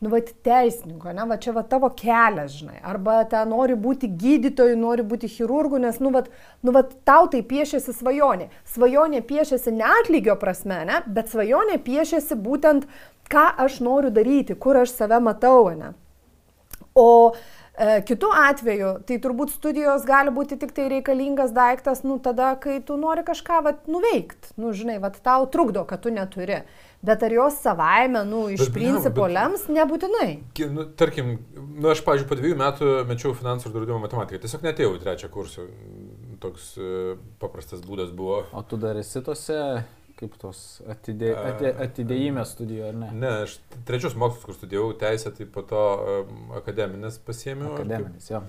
[0.02, 4.80] nu, va, teisininko, ne, va, čia va tavo kelias, žinai, arba ten nori būti gydytoju,
[4.82, 6.24] nori būti chirurgu, nes, nu, va,
[6.66, 8.50] nu, va, tau tai piešiasi svajonė.
[8.74, 12.90] Svajonė piešiasi ne atlygio prasme, ne, bet svajonė piešiasi būtent,
[13.32, 15.94] ką aš noriu daryti, kur aš save matau, ne.
[16.98, 17.08] O
[17.78, 22.82] e, kitu atveju, tai turbūt studijos gali būti tik tai reikalingas daiktas, nu, tada, kai
[22.82, 26.64] tu nori kažką, vat, nuveikt, nu, žinai, vat, tau trukdo, kad tu neturi.
[27.02, 30.28] Bet ar jos savaime, nu, iš Bet, principo bet- lems, nebūtinai.
[30.70, 34.38] Nu, tarkim, nu, aš, pavyzdžiui, po dviejų metų mečiau finansų ir draudimo matematiką.
[34.44, 35.66] Tiesiog netėjau į trečią kursą.
[36.44, 38.44] Toks e, paprastas būdas buvo.
[38.54, 39.58] O tu dar esi tose,
[40.22, 43.10] kaip tos atidė, atė, atidėjimės studijoje, ar ne?
[43.24, 43.58] Ne, aš
[43.90, 47.74] trečius mokslus, kur studijavau teisę, tai po to um, akademinės pasiėmiau.
[47.74, 48.44] ar kaip Akademinis, jo.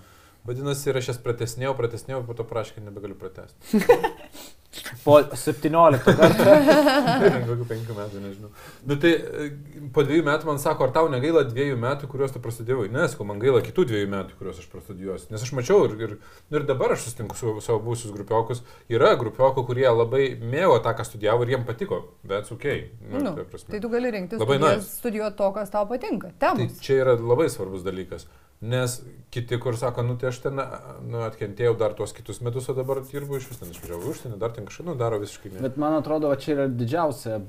[0.45, 3.81] Vadinasi, ir aš jas pratesnėjau, pratesnėjau, po to prašė, kad nebegaliu pratesti.
[5.05, 6.45] Po 17 kartų.
[7.51, 8.49] Kokių penkių metų, nežinau.
[8.89, 9.49] Nu tai e,
[9.93, 12.87] po dviejų metų man sako, ar tau negaila dviejų metų, kuriuos tu prastudijavai?
[12.95, 15.29] Ne, sakau, man gaila kitų dviejų metų, kuriuos aš prastudijuosiu.
[15.35, 16.15] Nes aš mačiau ir, ir,
[16.49, 18.63] nu, ir dabar aš sustinku su savo būsius grupiokus.
[18.93, 22.01] Yra grupiokų, kurie labai mėgo tą, ką studijavo ir jiem patiko.
[22.25, 22.69] Bet ok.
[23.13, 23.75] Nu, Nu, prasme.
[23.77, 24.97] tai tu gali rinktis Labai studijas, nice.
[25.03, 26.33] studijuoti to, kas tau patinka.
[26.41, 26.81] Tai Temos.
[26.81, 28.25] čia yra labai svarbus dalykas.
[28.63, 29.01] Nes
[29.35, 30.61] kiti, kur sako, nu tai aš ten
[31.09, 34.69] nu, atkentėjau dar tuos kitus metus, o dabar dirbu iš ten išvažiavau užsienį, dar ten
[34.69, 35.63] kažką, nu daro visiškai ne.
[35.65, 37.41] Bet man atrodo, va čia yra didžiausia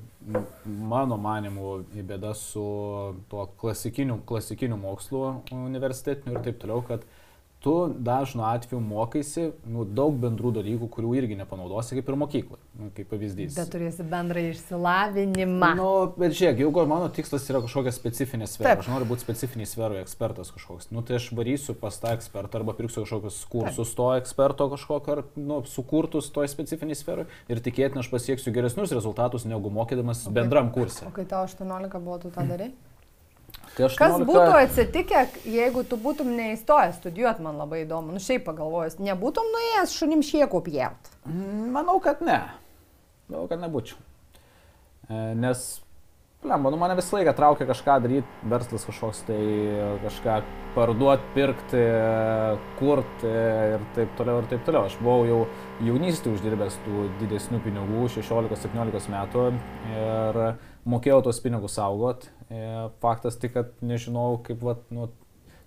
[0.65, 1.75] mano manimų
[2.09, 2.63] bėda su
[3.29, 7.05] tuo klasikiniu, klasikiniu mokslu universitetiniu ir taip toliau, kad
[7.63, 12.89] tu dažnu atveju mokaisi nu, daug bendrų dalykų, kurių irgi nepanaudosi kaip ir mokykloje, nu,
[12.97, 13.55] kaip pavyzdys.
[13.55, 15.69] Bet turėsi bendrą išsilavinimą.
[15.79, 18.83] Nu, bet žiūrėk, jeigu mano tikslas yra kažkokia specifinė sfera, Taip.
[18.83, 22.75] aš noriu būti specifiniai sferoje ekspertas kažkoks, nu tai aš varysiu pas tą ekspertą arba
[22.75, 28.11] pirksiu kažkokius kursus to eksperto kažkokio, ar nu, sukurtus toj specifiniai sferoje ir tikėtina aš
[28.11, 31.07] pasieksiu geresnius rezultatus negu mokydamas O bendram kursui.
[31.07, 32.73] O kai tau 18 buvo, tu tą darai?
[33.73, 38.13] Tai Kas 18 būtų atsitikę, jeigu tu būtum neįstojęs studijuoti, man labai įdomu.
[38.13, 41.15] Nu šiaip pagalvojus, nebūtum nuėjęs šunim šieko pjauti.
[41.73, 42.43] Manau, kad ne.
[43.31, 43.97] Manau, kad nebūčiau.
[45.09, 45.63] E, Nes,
[46.45, 49.39] lemba, nu mane visą laiką traukia kažką daryti, verslas kažkoks, tai
[50.03, 50.35] kažką
[50.75, 51.81] parduoti, pirkti,
[52.77, 53.31] kurti
[53.73, 54.85] ir taip toliau ir taip toliau.
[54.85, 55.39] Aš buvau jau
[55.81, 59.49] jaunystėje uždirbęs tų didesnių pinigų, 16-17 metų
[59.97, 60.43] ir
[60.89, 62.27] mokėjau tuos pinigus saugot.
[62.49, 62.63] E,
[63.03, 65.09] Faktas tik, kad nežinau, kaip vat, nu,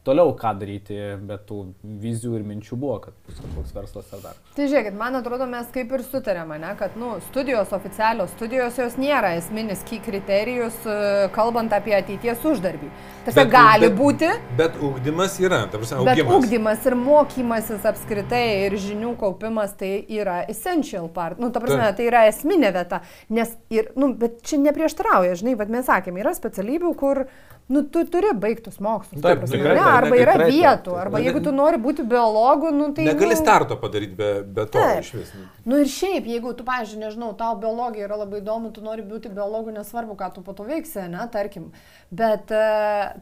[0.06, 1.58] toliau ką daryti, bet tų
[2.02, 4.36] vizijų ir minčių buvo, kad bus kažkoks verslas ar dar.
[4.56, 8.94] Tai žiūrėkit, man atrodo, mes kaip ir sutarėme, ne, kad nu, studijos oficialios studijos jos
[9.02, 12.90] nėra esminis key kriterijus, e, kalbant apie ateities uždarbį.
[13.26, 16.36] Tiesiog Bet- gali bet- būti, Bet ugdymas yra, ta prasme, bet augimas.
[16.44, 21.40] ugdymas ir mokymasis apskritai ir žinių kaupimas tai yra essential part.
[21.42, 23.00] Nu, ta prasme, tai yra esminė vieta.
[23.28, 27.24] Nes ir, nu, bet čia neprieštarauja, žinai, bet mes sakėme, yra specialybių, kur
[27.66, 29.18] Nu, tu turi baigtus mokslus.
[29.18, 32.70] ta Taip, tikrai ne, arba yra tikrai vietų, arba Ne- jeigu tu nori būti biologu,
[32.70, 33.08] nu, tai...
[33.08, 35.00] Negali nu, starto padaryti be, be to Taip.
[35.02, 35.32] iš vis.
[35.66, 39.32] Nu ir šiaip, jeigu tu, pavyzdžiui, nežinau, tau biologija yra labai įdomu, tu nori būti
[39.34, 41.72] biologu, nesvarbu, ką tu po to veiksi, ne, tarkim.
[42.14, 42.62] Bet e,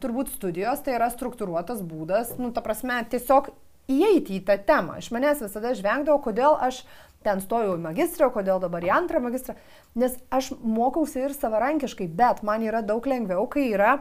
[0.03, 3.49] turbūt studijos tai yra struktūruotas būdas, nu, ta prasme, tiesiog
[3.89, 4.99] įeiti į tą temą.
[5.01, 6.83] Iš manęs visada žvengdavo, kodėl aš
[7.25, 9.57] ten stojau į magistrą, kodėl dabar į antrą magistrą,
[9.97, 13.95] nes aš mokausi ir savarankiškai, bet man yra daug lengviau, kai yra,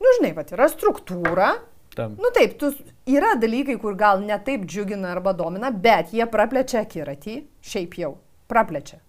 [0.00, 1.52] nu, žinai, va, yra struktūra,
[1.94, 2.14] Tam.
[2.22, 2.70] Nu taip, tu,
[3.10, 7.34] yra dalykai, kur gal netaip džiugina arba domina, bet jie praplečia akiratį,
[7.66, 8.12] šiaip jau,
[8.50, 9.00] praplečia.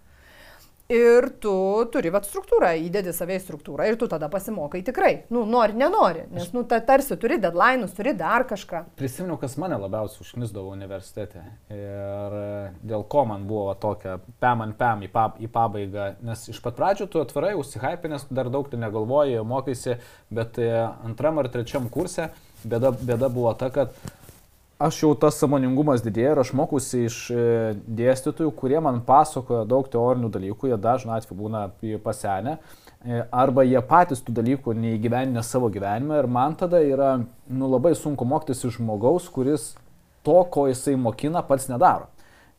[0.91, 1.53] Ir tu
[1.87, 5.11] turi vat struktūrą, įdedi save į struktūrą ir tu tada pasimokai tikrai.
[5.31, 8.83] Nu, nori, nenori, nes, nu, ta, tarsi turi deadline'us, turi dar kažką.
[8.99, 12.35] Prisiminiau, kas mane labiausiai užknisdavo universitete ir
[12.83, 16.75] dėl ko man buvo tokia pam ant pam į, pab, į pabaigą, nes iš pat
[16.75, 19.95] pradžių tu atvirai užsihypinęs, dar daug tu negalvoji, mokaisi,
[20.27, 20.73] bet e,
[21.07, 22.33] antram ar trečiam kurse
[22.67, 23.95] bėda, bėda buvo ta, kad
[24.85, 27.43] aš jau tas samoningumas didėja ir aš mokusi iš e,
[27.99, 31.63] dėstytojų, kurie man pasakoja daug teorinių dalykų, jie dažnai atveju būna
[32.03, 32.57] pasenę,
[33.03, 37.93] e, arba jie patys tų dalykų neįgyveninę savo gyvenime ir man tada yra nu, labai
[37.97, 39.71] sunku mokytis iš žmogaus, kuris
[40.25, 42.09] to, ko jisai mokina, pats nedaro.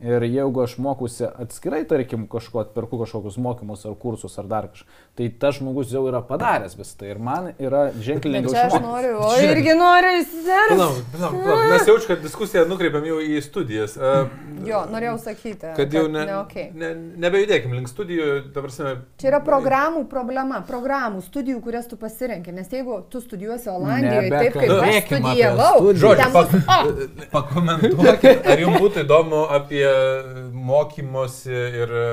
[0.03, 4.87] Ir jeigu aš mokusi atskirai, tarkim, kažko atperku kažkokius mokymus ar kursus ar dar kažką,
[5.15, 8.87] tai tas žmogus jau yra padaręs visą tai ir man yra ženkliai lengviau aš išmokti.
[8.87, 9.51] noriu, o Žiūrėk.
[9.53, 10.73] irgi noriu įsiderti.
[10.73, 11.69] Palauk, palauk, palauk.
[11.71, 13.95] Mes jaučiu, kad diskusiją nukreipiam jau į studijas.
[13.95, 14.27] Uh,
[14.67, 15.71] Jo, norėjau sakyti.
[15.77, 16.67] kad jau ne, ne okay.
[16.75, 16.91] ne,
[17.23, 18.27] nebejudėkim link studijų,
[18.57, 18.95] prasme.
[19.21, 22.51] Čia yra programų problema, programų, studijų, kurias tu pasirenki.
[22.51, 25.93] Nes jeigu tu studijuosi Olandijoje, taip kaip aš studijavau.
[25.93, 29.82] Žodžiu, bus, o, Pakomentuokit, ar jums būtų įdomu apie
[30.71, 32.07] mokymosi ir e,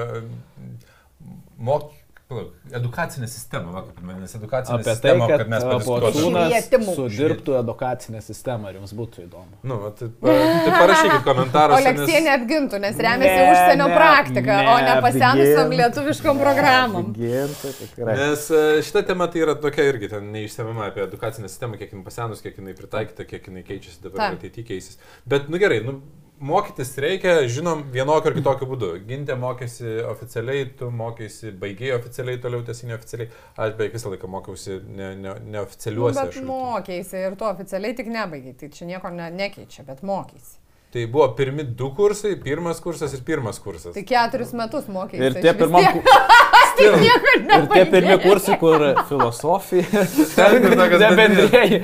[1.59, 1.97] mok...
[2.31, 6.95] palauk, edukacinę sistemą, va, kaip vadinasi, edukacinę Apie tai, sistemą, kad, kad mes kad padiskutuotume.
[6.95, 9.59] Sudirbtų edukacinę sistemą, ar jums būtų įdomu.
[9.67, 11.81] Nu, va, tai, tai parašykit komentaruose.
[11.91, 17.11] Oleksija nes- neapgintų, nes remiasi Ne, užsienio ne, praktika, o ne pasenusiam lietuviškom programom.
[17.19, 18.17] Gintų, tikrai.
[18.23, 22.07] Nes e, šita tema tai yra tokia irgi ten neišsiamama apie edukacinę sistemą, kiek jinai
[22.07, 25.03] pasenus, kiek jinai pritaikyta, kiek jinai keičiasi dabar ir ateityje keisis.
[25.27, 25.99] Bet, nu gerai, nu,
[26.41, 28.91] mokytis reikia, žinom, vienokiu ar kitokiu būdu.
[29.09, 33.29] Gintė mokėsi oficialiai, tu mokėsi, baigėjai oficialiai, toliau tiesi neoficialiai.
[33.61, 36.25] Aš beveik visą laiką mokiausi ne, ne, Nu, neoficialiuose.
[36.25, 40.57] bet mokėsi ir tu oficialiai tik nebaigai, tai čia nieko ne, nekeičia, bet mokėsi.
[40.91, 43.95] Tai buvo pirmi du kursai, pirmas kursas ir pirmas kursas.
[43.95, 45.23] Tai keturis metus mokėsi.
[45.23, 45.85] Ir tie pirmam
[46.81, 50.07] nieko ir tie pirmie kursai, kur filosofija,
[50.39, 51.81] Ten, kur tokios ne bendrėjai.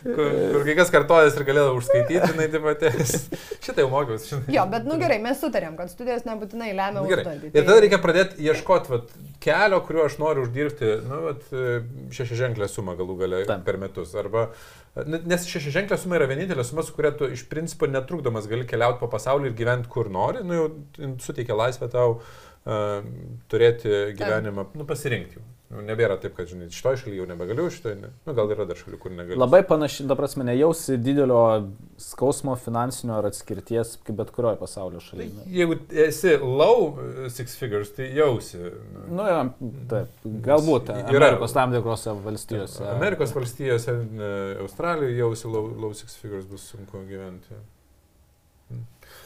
[0.00, 2.84] kur, kur kai kas kartojas ir galėjo užskaityti, jinai taip pat.
[3.64, 4.30] Šitą jau mokiausi.
[4.32, 4.54] žinai.
[4.56, 7.24] Jo, bet nu gerai, mes sutarėm, kad studijos nebūtinai lemia Nu, gerai.
[7.26, 7.50] uždarbį.
[7.52, 9.12] tai Ir tada reikia pradėti ieškoti vat,
[9.44, 11.44] kelio, kuriuo aš noriu uždirbti nu, vat,
[12.16, 13.64] šešią ženklę sumą galų galę Taip.
[13.68, 14.14] per metus.
[14.20, 14.46] Arba,
[15.04, 18.64] n- nes šešią ženklę suma yra vienintelė suma, su kuria tu iš principo netrukdomas gali
[18.68, 20.40] keliauti po pasaulį ir gyventi kur nori.
[20.48, 22.38] Nu, jau suteikia laisvę tau uh,
[23.50, 25.46] turėti gyvenimą, nu, pasirinkti jau.
[25.70, 28.08] Nu, nebėra taip, kad, žinai, šitoje šalyje jau nebegaliu, šitoje, ne.
[28.26, 29.38] nu, gal yra dar šalių, kur negaliu.
[29.38, 31.42] Labai panašiai, ta prasme, nejausi didelio
[32.02, 35.44] skausmo finansinio ar atskirties, kaip bet kurioje pasaulio Tai šalyje.
[35.54, 35.76] Jeigu
[36.08, 38.58] esi low uh, six figures, tai jausi.
[38.58, 39.38] nu, Nu, jo,
[39.94, 42.82] taip, galbūt Yra- Amerikos tam tikrose valstijose.
[42.96, 43.94] Amerikos valstijose,
[44.66, 47.54] Australijoje jausi low, low six figures bus sunku gyventi.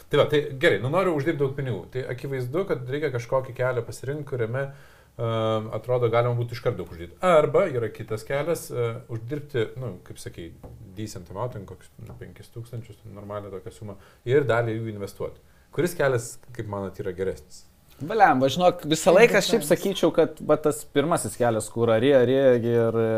[0.09, 1.85] Tai va, tai gerai, nu noriu uždirbti daug pinigų.
[1.93, 6.93] Tai akivaizdu, kad reikia kažkokį kelią pasirinkti, kuriame uh, atrodo galima būtų iš karto daug
[6.93, 7.17] uždirbti.
[7.25, 10.51] Arba yra kitas kelias uh, uždirbti, nu, kaip sakai,
[10.97, 13.97] decent amount, kokius nu, 5000, normalią tokią sumą,
[14.29, 15.41] ir dalį jų investuoti.
[15.75, 17.65] Kuris kelias, kaip manot, yra geresnis?
[17.95, 22.09] Baliam, va, žinok, visą laiką aš šiaip sakyčiau, kad va, tas pirmasis kelias, kur arė,
[22.17, 23.11] arė ir e,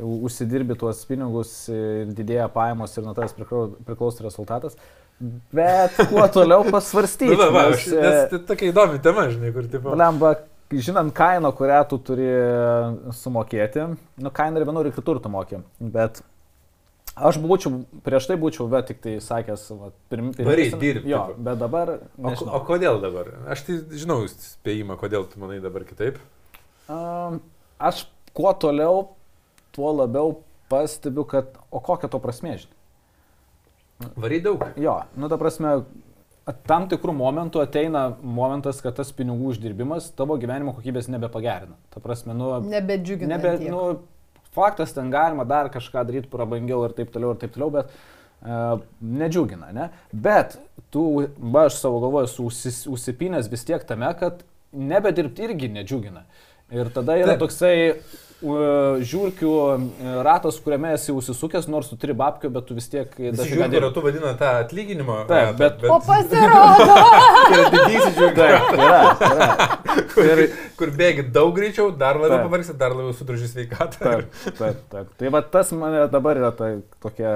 [0.00, 4.78] užsidirbi tuos pinigus ir didėja pajamos ir nuo tavęs priklau- priklauso rezultatas.
[5.52, 7.34] Bet kuo toliau pasvarstyti.
[7.34, 9.96] Na, Nu, va, nes, aš, e, nes tai tokia įdomi tema, žinai, kur tipo.
[9.98, 10.36] Lemba,
[10.70, 12.28] žinant kainą, kurią tu turi
[13.18, 13.88] sumokėti,
[14.22, 16.20] nu kainą ir vienur ir kitur tu moki, bet
[17.18, 21.42] aš būčiau, prieš tai būčiau, bet tik tai sakęs, va, pirmi, Varyt dirbti, Jo, tipo.
[21.48, 22.54] bet dabar, O, nežinau.
[22.54, 23.32] o kodėl dabar?
[23.50, 26.20] Aš tai žinau spėjimą, kodėl tu manai dabar kitaip.
[26.86, 27.40] Um,
[27.82, 28.04] aš
[28.38, 29.08] kuo toliau,
[29.74, 30.36] tuo labiau
[30.70, 32.77] pastebiu, kad, o kokia to prasme, žinai.
[34.16, 34.62] Varai daug.
[34.78, 35.72] Jo, nu ta prasme,
[36.68, 41.74] tam tikrų momentų ateina momentas, kad tas pinigų uždirbimas tavo gyvenimo kokybės nebepagerina.
[41.92, 43.34] Ta prasme, nu, Nebedžiugina.
[43.36, 43.72] Nebe, tiek.
[43.74, 43.98] nu,
[44.54, 48.78] faktas, ten galima dar kažką daryti prabangiau ir taip toliau ir taip toliau, bet uh,
[49.02, 49.90] nedžiugina, ne?
[50.12, 50.56] Bet
[50.94, 51.04] tu,
[51.38, 56.22] va, aš savo galvoju, esu užsis- užsipinęs vis tiek tame, kad nebedirbti irgi nedžiugina.
[56.70, 57.42] Ir tada yra Taip.
[57.46, 57.74] toksai
[58.38, 59.86] žiūrkių uh,
[60.22, 63.08] ratas, kuriame esi užsisukęs, nors tu turi babkių, bet tu vis tiek...
[63.18, 63.80] Visi dažnai žiūri, dirbi.
[63.88, 65.16] kur tu vadina tą atlyginimą.
[65.26, 66.98] Taip, ratą, bet- O pasirodo.
[67.54, 69.00] yra didysis yra, yra.
[70.14, 70.44] kur,
[70.78, 73.98] kur bėgi daug greičiau, dar labiau pavargsi, dar labiau sudražys sveikatą.
[74.04, 75.10] Taip, taip, taip.
[75.18, 76.70] Tai va tas mane dabar yra ta
[77.02, 77.34] tokia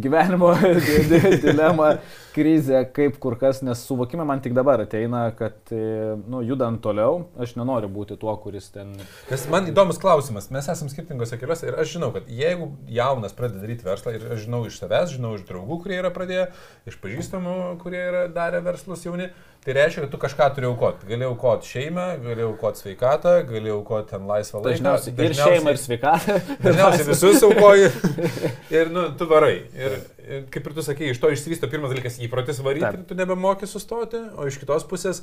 [0.00, 0.52] gyvenimo
[0.86, 1.92] di- di- dilema,
[2.32, 7.26] krizė, kaip kur kas, nes suvokime man tik dabar ateina, kad, e, nu, judant toliau,
[7.42, 8.94] aš nenoriu būti tuo, kuris ten...
[9.30, 13.64] Nes man įdomus klausimas, mes esame skirtingose keliuose ir aš žinau, kad jeigu jaunas pradeda
[13.66, 16.48] daryti verslą ir aš žinau iš savęs, žinau iš draugų, kurie yra pradėję,
[16.88, 19.28] iš pažįstamų, kurie yra darę verslus jauni,
[19.64, 21.06] tai reiškia, kad tu kažką turi aukoti.
[21.06, 24.72] Gali aukoti šeimą, gali aukoti sveikatą, gali aukoti ten laisvą laiką.
[24.72, 26.38] Dažniausiai ir šeimą, ir sveikatą.
[26.64, 27.92] Dažniausiai visus aukoji
[28.78, 29.54] ir nu, tu varai.
[29.78, 29.96] Ir,
[30.26, 32.98] ir kaip ir tu sakei, iš to išsivysto pirmas dalykas įprotis varyti Taip.
[32.98, 35.22] ir tu nebemoki sustoti, o iš kitos pusės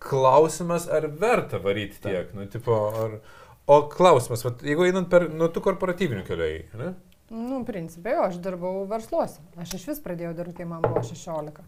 [0.00, 2.30] klausimas, ar verta varyti tiek.
[2.36, 3.18] Nu, tipo, ar,
[3.66, 6.94] o klausimas, vat, jeigu einant per, nu, tu korporatyvinių keliai, ne?
[7.30, 9.42] Nu, principai, jo, aš dirbau versluose.
[9.60, 11.62] Aš iš vis pradėjau dirbti, kai man buvo 16.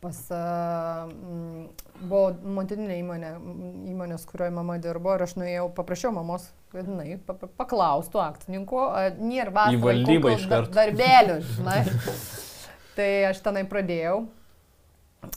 [0.00, 1.66] Pas, mm,
[2.08, 3.30] buvo motininė įmonė,
[3.92, 8.80] įmonės, kurioje mama dirbo ir aš nuėjau, paprašiau mamos, kad jinai pa- pa- paklaustų akcininkų,
[9.20, 9.66] nėra
[10.48, 10.72] karto.
[10.78, 11.80] Darbelių, žinai.
[12.96, 14.22] tai aš tenai pradėjau.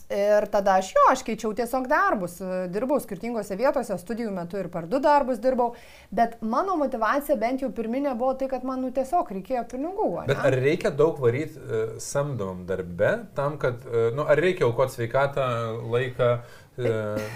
[0.08, 2.38] Ir tada aš jo, aš keičiau tiesiog darbus,
[2.72, 5.74] dirbau skirtingose vietose, studijų metu ir per du darbus dirbau,
[6.14, 10.08] bet mano motivacija bent jau pirminė buvo tai, kad man nu, tiesiog reikėjo pinigų.
[10.22, 10.28] ane?
[10.32, 14.96] Bet ar reikia daug varyti uh, samdomam darbe tam, kad, uh, nu, ar reikia aukoti
[14.96, 15.46] sveikatą,
[15.92, 17.30] laiką, uh,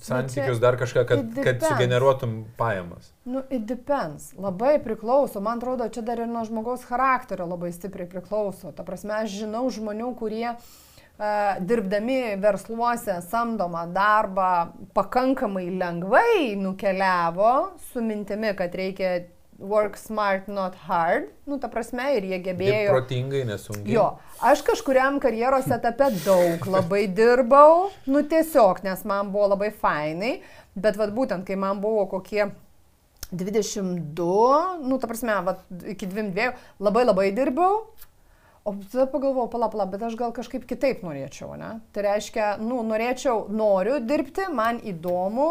[0.00, 3.12] santykius, dar kažką, kad, kad sugeneruotum pajamas?
[3.28, 4.32] Nu, it depends.
[4.40, 5.44] Labai priklauso.
[5.44, 8.72] Man atrodo, čia dar ir nuo žmogaus charakterio labai stipriai priklauso.
[8.72, 10.70] Ta prasme, aš žinau žmonių, kurie uh,
[11.60, 17.52] dirbdami versluose samdomą darbą pakankamai lengvai nukeliavo
[17.90, 19.20] su mintimi, kad reikia
[19.60, 21.28] work smart, not hard.
[21.44, 22.94] Nu, ta prasme, ir jie gebėjo.
[22.94, 23.92] protingai, nesunkiai.
[23.92, 24.06] Jo,
[24.40, 30.38] aš kažkuriam karjeros etape daug labai dirbau, nu tiesiog, nes man buvo labai fainai,
[30.74, 32.48] bet vad būtent, kai man buvo kokie
[33.30, 35.60] 22, nu ta prasme, vat,
[35.92, 37.84] iki 22, labai labai dirbau,
[38.70, 41.72] o tada pagalvojau, pala, pala, bet aš gal kažkaip kitaip norėčiau, ne?
[41.94, 45.50] Tai reiškia, nu, norėčiau, noriu dirbti, man įdomu,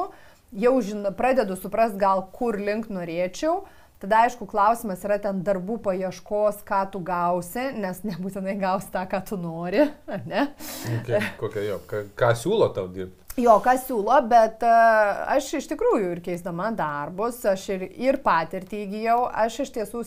[0.63, 3.65] jau žinau, pradedu suprast gal kur link norėčiau.
[3.99, 9.19] Tada aišku, klausimas yra ten darbų paieškos, ką tu gausi, nes nebūtinai gausi tą, ką
[9.27, 10.45] tu nori, ar ne?
[11.01, 13.19] Okay, kokia jo, ką, ką siūlo tau dirbti?
[13.39, 18.81] Jo, ką siūlo, bet uh, aš iš tikrųjų ir keisdama darbus, aš ir, ir patirtį
[18.85, 20.01] įgyjau, aš iš tiesų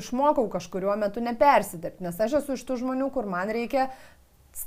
[0.00, 3.88] išmokau kažkuriuo metu nepersidirbti, nes aš esu iš tų žmonių, kur man reikia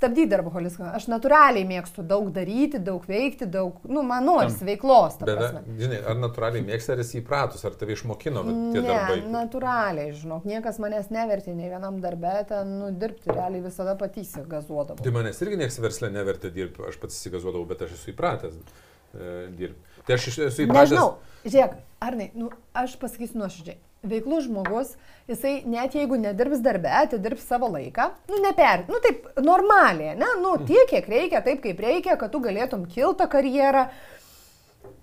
[0.02, 0.90] stabdyti darboholizmą.
[0.98, 5.20] Aš natūraliai mėgstu daug daryti, daug veikti, daug, nu, man norisi veiklos.
[5.22, 9.20] Bet, žinai, ar natūraliai mėgsti, ar esi įpratus, ar tave išmokino tie Ne, darbai?
[9.30, 15.04] natūraliai, žinok, niekas manęs nevertė nei vienam darbė, ten, nu, dirbti realiai visada patys gazuodavau.
[15.06, 19.48] Tai manęs irgi niekas verslė nevertė dirbti, aš pats įsigazuodavau, bet aš esu įpratęs e,
[19.54, 20.02] dirbti.
[20.08, 20.96] Tai aš esu įpratęs.
[20.96, 21.08] Nežinau,
[21.46, 23.78] žiūrėk, Arnai, nu, aš pasakysiu nuoširdžiai.
[24.02, 24.96] Veiklus žmogus,
[25.30, 30.56] jisai net jeigu nedirbs darbę, atidirbs savo laiką, nu, neper, nu, taip, normaliai, ne, nu,
[30.66, 33.86] tiek, kiek reikia, taip, kaip reikia, kad tu galėtum kiltą karjerą,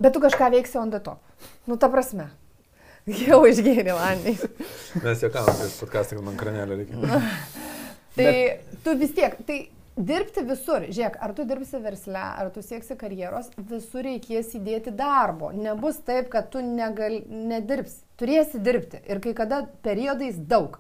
[0.03, 1.23] bet tu kažką veiksi on the top.
[1.71, 2.31] Nu, ta prasme.
[3.23, 4.35] Jau išgėrė, Anai.
[5.05, 5.63] Mes juokavom
[5.95, 7.23] kad man kranelio reikia.
[8.19, 8.33] Tai
[8.83, 9.61] tu vis tiek, tai
[9.95, 15.53] dirbti visur, žiūrėk, ar tu dirbsi versle, ar tu sieksi karjeros, visur reikės įdėti darbo.
[15.55, 18.08] Nebus taip, kad tu negal, nedirbsi.
[18.19, 19.03] Turėsi dirbti.
[19.07, 20.79] Ir kai kada periodais daug.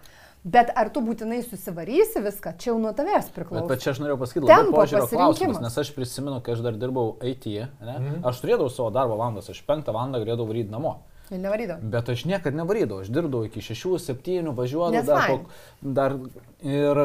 [0.48, 3.66] Bet ar tu būtinai susivarysi viską, čia jau nuo tavęs Bet, priklauso.
[3.68, 7.16] bet čia aš norėjau pasakyti labai požiūrio klausimas, nes aš prisimenu, kai aš dar dirbau
[7.26, 7.48] IT,
[7.82, 8.20] ne, mm.
[8.30, 10.94] aš turėdavau savo darbo valandas, aš penktą valandą galėdavau varyti namo.
[11.28, 11.90] Ir nevarydavau.
[11.92, 16.16] Bet aš niekada nevarydavau, aš dirbdavau iki 6-7, važiuodavau Nes dar, po, dar
[16.62, 17.02] ir,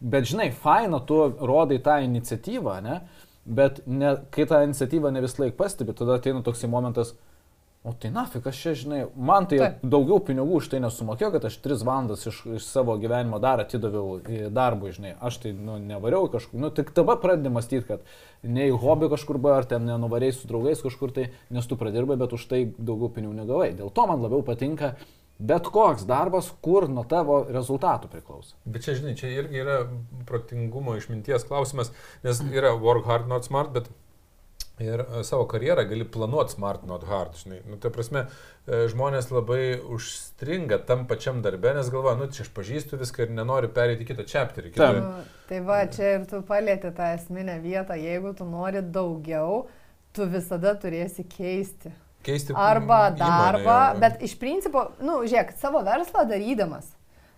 [0.00, 3.00] bet žinai, faina, tu rodai tą iniciatyvą, ne,
[3.44, 7.16] bet ne, kai tą iniciatyvą ne vis laik pastebi, tada ateina toksai momentas,
[7.86, 9.82] o tai nafik, aš čia, žinai, man tai Taip.
[9.86, 14.18] daugiau pinigų už tai nesumokėjau, kad aš 3 valandas iš, iš savo gyvenimo dar atidaviau
[14.20, 18.02] į darbą, žinai, aš tai, nu, nevariau kažkur, nu, tik dabar pradedi mąstyti, kad
[18.42, 22.18] ne į hobį kažkur buvo, ar ten nenuvariai su draugais kažkur tai, nes tu pradirbai,
[22.18, 23.70] bet už tai daugiau pinigų negavai.
[23.78, 24.96] Dėl to man labiau patinka
[25.38, 28.56] bet koks darbas, kur nuo tavo rezultatų priklauso.
[28.64, 29.78] Bet čia, žinai, čia irgi yra
[30.28, 31.92] protingumo išminties klausimas,
[32.24, 33.90] nes yra work hard, not smart, bet
[34.78, 37.36] ir e, savo karjerą gali planuoti smart, not hard.
[37.40, 37.60] Žinai.
[37.70, 38.26] Nu, tai prasme,
[38.66, 43.34] e, žmonės labai užstringa tam pačiam darbe, nes galvoja, nu, čia aš pažįstu viską ir
[43.36, 44.72] nenoriu perėti į kitą chapterį.
[44.74, 44.90] Kitą...
[45.00, 49.66] Nu, tai va, čia ir tu palėti tą esminę vietą, jeigu tu nori daugiau,
[50.16, 51.92] tu visada turėsi keisti.
[52.26, 56.88] Keisti Arba darbą, bet iš principo, nu, žiūrėk, savo verslą darydamas,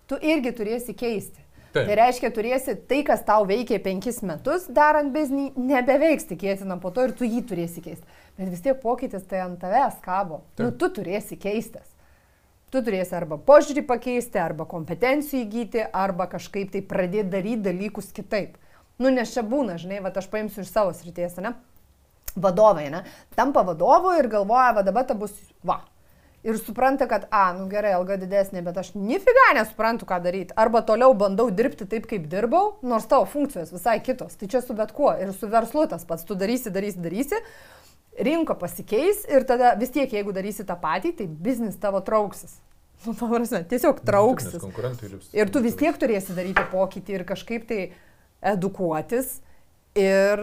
[0.09, 1.45] tu irgi turėsi keisti.
[1.75, 1.85] Taip.
[1.85, 7.05] Tai reiškia, turėsi tai, kas tau veikia penkis metus, darant biznį, nebeveiks tikėtina po to
[7.05, 8.19] ir tu jį turėsi keisti.
[8.39, 10.43] Bet vis tiek pokytis tai ant tavęs kabo.
[10.57, 10.79] Nu, Taip.
[10.81, 11.85] tu turėsi keistis.
[12.73, 18.57] Tu turėsi arba požiūrį pakeisti, arba kompetencijų įgyti, arba kažkaip tai pradėti daryti dalykus kitaip.
[19.01, 21.55] Nu, nes čia būna, žinai, va aš paimsiu iš savo srities, ne?
[22.37, 23.05] Vadovai, ne?
[23.37, 25.33] Tampa vadovu ir galvoja, va dabar ta bus,
[25.65, 25.81] va.
[26.47, 30.55] Ir supranta, kad, a, nu gerai, alga didesnė, bet aš nifiga nesuprantu, ką daryti.
[30.57, 34.39] Arba toliau bandau dirbti taip, kaip dirbau, nors tavo funkcijos visai kitos.
[34.39, 35.11] Tai čia su bet kuo.
[35.19, 36.23] Ir su verslu tas pats.
[36.29, 37.43] Tu darysi, darysi, darysi.
[38.23, 42.57] Rinko pasikeis ir tada vis tiek, jeigu darysi tą patį, tai biznis tavo trauksis.
[43.07, 44.63] Nu, ta prasme, tiesiog trauksis.
[45.35, 47.83] Ir tu vis tiek turėsi daryti pokytį ir kažkaip tai
[48.55, 49.37] edukuotis
[49.99, 50.43] ir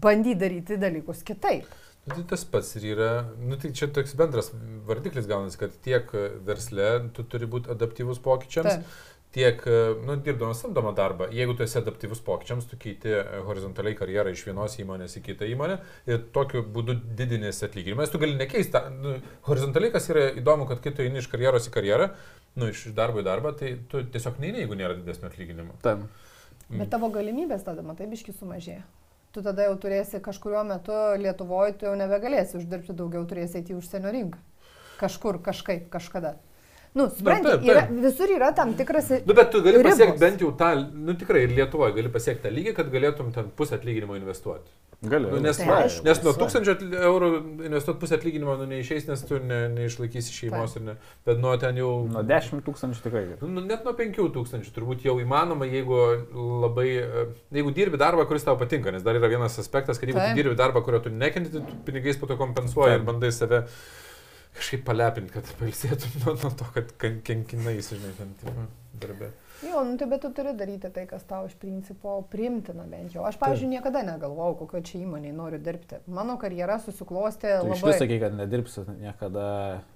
[0.00, 1.68] bandyti daryti dalykus kitaip.
[2.04, 4.50] Nu, tai tas pats ir yra, nu, tai čia toks bendras
[4.84, 6.10] vardiklis gaunasi, kad tiek
[6.44, 8.98] versle tu turi būti adaptyvus pokyčiams, Taip.
[9.32, 9.62] tiek,
[10.04, 13.14] nu, dirbdamas samdomą darbą, jeigu tu esi adaptyvus pokyčiams, tu keiti
[13.46, 15.78] horizontaliai karjerą iš vienos įmonės į kitą įmonę
[16.10, 18.12] ir tokiu būdu didinės atlyginimas.
[18.12, 19.14] Tu gali nekeisti, nu,
[19.48, 22.10] horizontaliai kas yra įdomu, kad kai tu eini iš karjeros į karjerą,
[22.60, 25.80] nu, iš darbo į darbą, tai tu tiesiog neini, jeigu nėra didesnio atlyginimo.
[25.88, 26.04] Taip.
[26.68, 28.84] Bet tavo galimybės tada, matai, biški sumažėja.
[29.34, 33.78] Tu tada jau turėsi kažkuriuo metu Lietuvoje, tu jau nebegalėsi uždirbti daugiau, turėsi eiti į
[33.80, 34.38] užsienio rinką.
[35.00, 36.36] Kažkur, kažkaip, kažkada.
[36.94, 37.70] Nu, supranti, taip, taip.
[37.72, 39.08] yra, visur yra tam tikras...
[39.26, 39.96] Nu, bet tu gali ribos.
[39.96, 43.48] pasiekti bent jau tą, nu tikrai ir Lietuvoje gali pasiekti tą lygį, kad galėtum ten
[43.58, 44.70] pusę atlyginimo investuoti.
[45.04, 45.32] Galiu.
[45.34, 46.04] Nu, nes, Tai tai aišku.
[46.06, 47.30] nes nuo 1000 atly- eurų
[47.66, 50.94] investuoti pusę atlyginimo nu, neišeis, nes tu ne, neišlaikysi šeimos ir ne.
[51.26, 51.90] Bet nuo ten jau...
[52.14, 53.24] Nuo 10 tūkstančių tikrai.
[53.32, 53.50] galiu.
[53.58, 55.98] Nu, net nuo 5000 turbūt jau įmanoma, jeigu
[56.62, 57.26] labai, e,
[57.58, 60.80] jeigu dirbi darbą, kuris tau patinka, nes dar yra vienas aspektas, kad jeigu dirbi darbą,
[60.86, 63.10] kurio tu nekenti, tu pinigais po to kompensuoji ir Taip.
[63.10, 63.64] bandai save
[64.54, 68.68] kažkaip palepinti, kad pailsėtum nuo, nuo to, kad kan- kankinai, žinai, ten tipo,
[69.02, 69.32] darbė.
[69.64, 73.22] Jo, nu tai bet tu turi daryti tai, kas tau iš principo primtina bent jau.
[73.24, 76.00] Aš, pavyzdžiui, niekada negalvojau, kokio čia įmonėje noriu dirbti.
[76.12, 77.78] Mano karjera susiklostė Tu labai...
[77.88, 79.46] vis sakai, kad nedirbsi niekada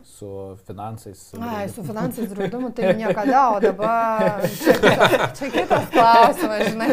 [0.08, 0.30] su
[0.64, 1.20] finansais.
[1.20, 1.74] su Ai, draugu.
[1.74, 6.90] su finansais draudimu tai niekada, o dabar čia kitas, čia kitas klausimas, žinai.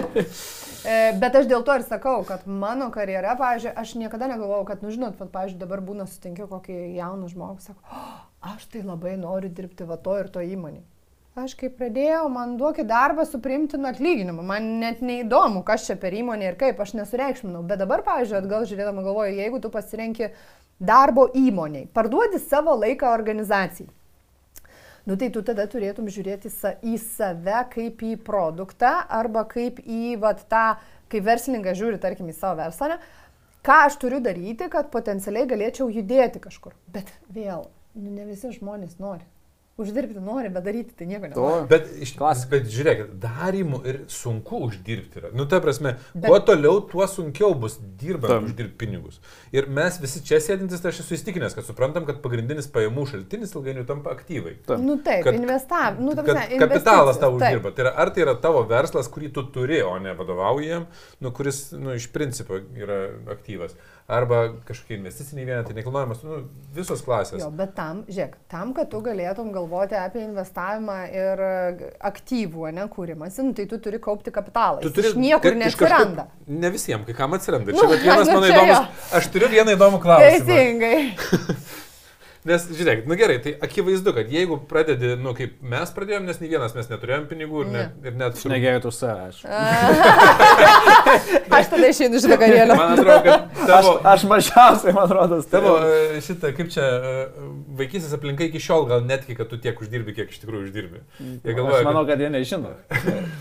[0.86, 4.84] E, Bet aš dėl to ir sakau, kad mano karjera, pavyzdžiui, aš niekada negalvojau, kad,
[4.86, 8.04] nu žinot, vat, pavyzdžiui, dabar būna sutinkiu kokį jauną žmogų, sako, "O,
[8.54, 10.84] aš tai labai noriu dirbti va to ir to įmonį.
[11.36, 16.14] Aš kai pradėjau, man duokit darbą su priimtinu atlyginimu, man net neįdomu, kas čia per
[16.16, 17.64] įmonė ir kaip, aš nesureikšminau.
[17.68, 20.30] Bet dabar, pavyzdžiui, atgal žiūrėdama galvoju, jeigu tu pasirenki
[20.80, 23.90] darbo įmoniai, parduodi savo laiką organizacijai.
[25.06, 30.16] Nu tai tu tada turėtum žiūrėti sa, į save kaip į produktą arba kaip į
[30.22, 30.80] vat, tą,
[31.14, 32.98] kai verslininkas žiūri, tarkim, į savo verslą,
[33.66, 36.74] ką aš turiu daryti, kad potencialiai galėčiau judėti kažkur.
[36.90, 39.22] Bet vėl, nu, ne visi žmonės nori.
[39.76, 41.66] Uždirbti nori, bet daryti tai nieko nenori.
[41.68, 42.48] Bet, iš, Klasika.
[42.54, 45.32] bet žiūrėkit, darimų ir sunku uždirbti yra.
[45.36, 49.18] Nu, ta prasme, bet, kuo toliau, tuo sunkiau bus dirbant uždirbti pinigus.
[49.52, 53.52] Ir mes visi čia sėdintis, tai aš esu įstikinęs, kad suprantam, kad pagrindinis pajamų šaltinis
[53.52, 54.54] ilgainiui tampa aktyvai.
[54.64, 54.80] Taip.
[54.80, 57.74] Nu taip, Kad- investav, nu, prasme, kapitalas tau uždirba.
[57.76, 60.88] Tai yra, ar tai yra tavo verslas, kurį tu turi, o ne vadovauji jam,
[61.20, 63.76] nu, kuris nu, iš principo yra aktyvas.
[64.06, 66.36] Arba kažkokie investiciniai vienetai, nekilnojamas, nu,
[66.76, 67.40] visos klasės.
[67.42, 71.42] Jo, bet tam, žiūrėk, tam, kad tu galėtum galvoti apie investavimą ir
[72.06, 74.84] aktyvų, ne, kūrimąsi, nu, tai tu turi kaupti kapitalą.
[74.86, 76.28] Tu turi iš niekur neatsiranda.
[76.30, 77.74] Kažkur, ne visiems, kai kam atsiranda.
[77.74, 78.76] Nu, Čia vat vienas nu, mano įdomus.
[78.76, 79.10] jo.
[79.18, 80.38] Aš turiu vieną įdomų klausimą.
[80.38, 81.76] Teisingai.
[82.46, 86.50] Nes, žiūrėk, nu gerai, tai akivaizdu, kad jeigu pradedi, nu kaip mes pradėjom, nes nei
[86.52, 88.52] vienas mes neturėjom pinigų ir, ne, ir net su...
[88.52, 89.38] Negėjau už save, aš.
[91.56, 92.76] Aš tada išeinu iš vakarėlio.
[92.78, 96.88] Man atrodo, kad Aš, tavo, aš mažiausiai, man atrodo, tavo e, šitą, kaip čia, e,
[97.80, 101.02] vaikysis aplinka iki šiol gal netki, kad tu tiek uždirbi, kiek iš tikrųjų uždirbi.
[101.46, 102.72] Jie galvoja, Aš manau, kad jie nežino,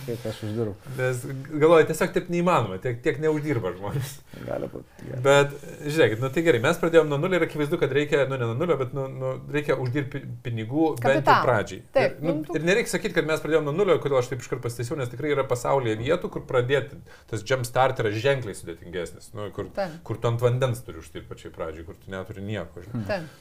[0.06, 0.74] kiek aš uždirbu.
[1.00, 1.16] nes
[1.52, 4.08] galvoja, tiesiog taip neįmanoma, tiek, tiek neuždirba žmonės.
[4.46, 4.88] Gali būti.
[5.24, 5.48] Bet,
[5.84, 8.56] žiūrėkit, nu tai gerai, mes pradėjome nuo nulio ir akivaizdu, kad reikia, nu ne nuo
[8.58, 11.82] nulio, bet nu, nu, reikia uždirbti pinigų bent jau pradžiai.
[11.96, 14.44] Taip, Ir, nu, tu- ir nereikia sakyti, kad mes pradėjome nuo nulio, kodėl aš taip
[14.44, 19.50] iškart pasitaisiau, nes tikrai yra pasaulyje vietų, kur pradėti, tas jumpstart yra ženkliai sudėtingesnis, nu,
[19.56, 19.98] kur, Taip.
[20.06, 22.84] kur tu ant vandens turi uždirbti pačiai pradžiai, kur tu neturi nieko.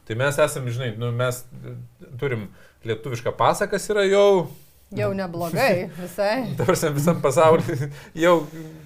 [0.10, 1.44] Tai mes esame, žinai, nu, mes
[2.20, 2.50] turim
[2.84, 4.48] lietuvišką pasaką, kas yra jau,
[4.94, 6.34] Jau neblogai, visai.
[6.58, 8.34] dabar visam pasaulyje, jau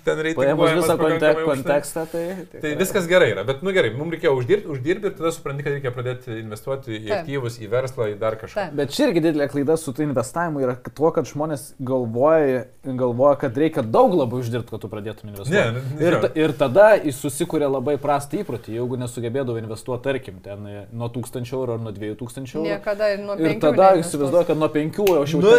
[0.05, 0.39] ten reikia.
[0.39, 2.23] Paėmus visą kontek kontekstą, tai...
[2.61, 5.75] Tai viskas gerai yra, bet nu gerai, mums reikėjo uždirbti, uždirbti ir tada supranti, kad
[5.75, 7.15] reikia pradėti investuoti į Taip.
[7.17, 8.55] aktyvus, į verslą, į dar kažką.
[8.61, 8.77] Taip.
[8.79, 13.59] Bet čia irgi didelė klaida su tu investavimu yra tuo, kad žmonės galvoja, galvoja kad
[13.59, 15.57] reikia daug labai uždirbti, kad tu pradėtum investuoti.
[15.57, 20.39] Ne, ne, ir, ta, ir tada jis susikūrė labai prastą įprotį, jeigu nesugebėdavo investuoti, tarkim,
[20.45, 22.65] ten e, nuo 1000 eurų ar nuo 2000 eurų.
[22.69, 24.07] Niekada ir nuo Ir penkių tada neinvestuosiu.
[24.07, 25.53] įsivaizduoju, kad nuo 5 aš jau Nu,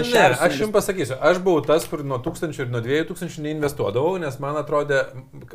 [0.47, 4.57] aš jums pasakysiu, aš buvau tas, kur nuo 1000 ir nuo 2000 neinvestuodavau, nes man
[4.61, 5.03] atrodė,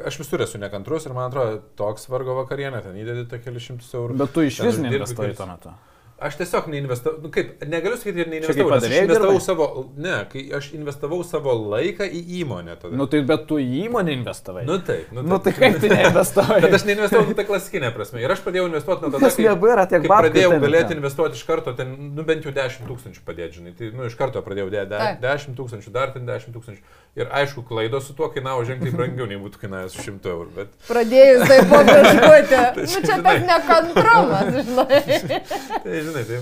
[0.05, 3.93] aš visur esu nekantrus ir man atrodo, toks vargo vakarienė, ten įdedi tą kelius šimtus
[3.97, 4.17] eurų.
[4.23, 4.77] Bet tu iš vis
[5.23, 5.73] kelis- tuo metu.
[6.21, 9.43] Aš tiesiog neinvestavau, nu kaip, negaliu sakyti ir neinvestavau, nes aš investavau dirbai?
[9.43, 9.65] savo,
[9.99, 12.93] ne, kai aš investavau savo laiką į įmonę tada.
[12.95, 14.63] Nu tai bet tu į įmonę investavai.
[14.69, 16.61] nu taip, nu, nu, tai kaip tu neinvestavai?
[16.65, 18.21] Bet aš neinvestavau nu, tą klasikinę prasme.
[18.23, 21.45] Ir aš pradėjau investuoti nuo tada, Nes nebėra tiek kai babkių pradėjau galėti investuoti iš
[21.49, 23.73] karto, ten, nu bent jau 10 tūkstančių padėti, žinai.
[23.79, 25.19] Tai, nu, iš karto pradėjau dėti Taip.
[25.25, 27.01] 10 tūkstančių, dar ten 10 tūkstančių.
[27.13, 30.49] Ir aišku, klaidos su tuo kainavo ženkliai brangiau, nei būtų kainavęs 100 eurų.
[30.55, 32.63] Bet, Pradėjus tai pabraškuoti.
[32.89, 36.01] Nu čia tas nekantrumas, žinai.
[36.09, 36.39] žinai, tai.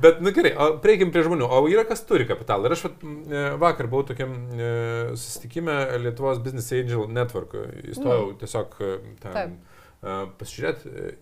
[0.00, 1.48] Bet, nu gerai, prieikim prie žmonių.
[1.52, 2.70] O yra kas turi kapitalą.
[2.70, 4.70] Ir aš vat, e, vakar buvau tokiam e,
[5.12, 7.52] susitikime Lietuvos Business Angel Network.
[7.92, 8.94] Įstojau tiesiog e,
[9.24, 10.94] ten e, pasižiūrėti.
[10.94, 11.18] e,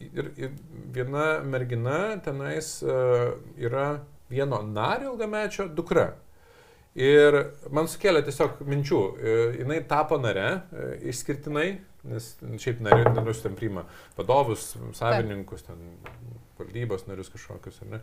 [0.00, 0.52] Ir, ir
[0.96, 2.92] viena mergina tenais e,
[3.60, 4.00] yra
[4.32, 6.06] vieno nario ilgamečio dukra.
[6.96, 7.36] Ir
[7.68, 9.00] man sukėlė tiesiog minčių.
[9.20, 11.66] E, Jis tapo nare e, išskirtinai,
[12.08, 12.30] nes
[12.64, 13.84] šiaip narius ten priima
[14.16, 15.84] vadovus, savininkus, ten
[16.60, 18.00] valdybos narius kažkokius, ar ne?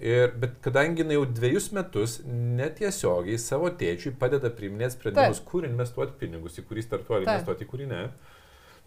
[0.00, 5.48] Ir, bet kadangi jinai jau dviejus metus netiesiogiai savo tėčiui padeda priiminėti sprendimus, Taip.
[5.50, 8.02] kur investuoti pinigus, į kurį startuolį investuoti, į kurį ne,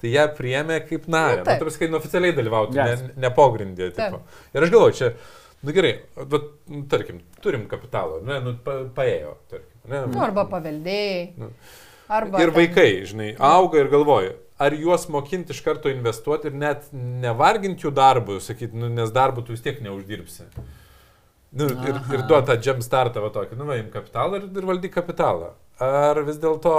[0.02, 1.44] tai ją priėmė kaip narę.
[1.44, 1.60] Nu, Nu.
[1.62, 3.02] Tarsi, kai oficialiai dalyvautų, Yes.
[3.06, 3.92] ne, ne pogrindė.
[3.94, 5.12] Ir aš galvoju, čia,
[5.64, 9.72] nu gerai, vat, nu, tarkim, turim kapitalą, ne, nu, pa, paėjo, tarkim.
[9.88, 11.38] Ne, Nu, arba paveldėjai.
[11.38, 11.52] Nu.
[12.10, 16.58] Arba ir ten- vaikai, žinai, auga ir galvoja, ar juos mokinti iš karto investuoti ir
[16.60, 20.48] net nevarginti jų darbų, sakyti, nu, nes darbų tu vis tiek neuždirbsi.
[21.56, 22.28] Nu, ir, ir Aha.
[22.28, 25.54] duota jump startą va tokį, nu, vaim kapitalą ir, ir valdy kapitalą.
[25.84, 26.74] Ar vis dėlto...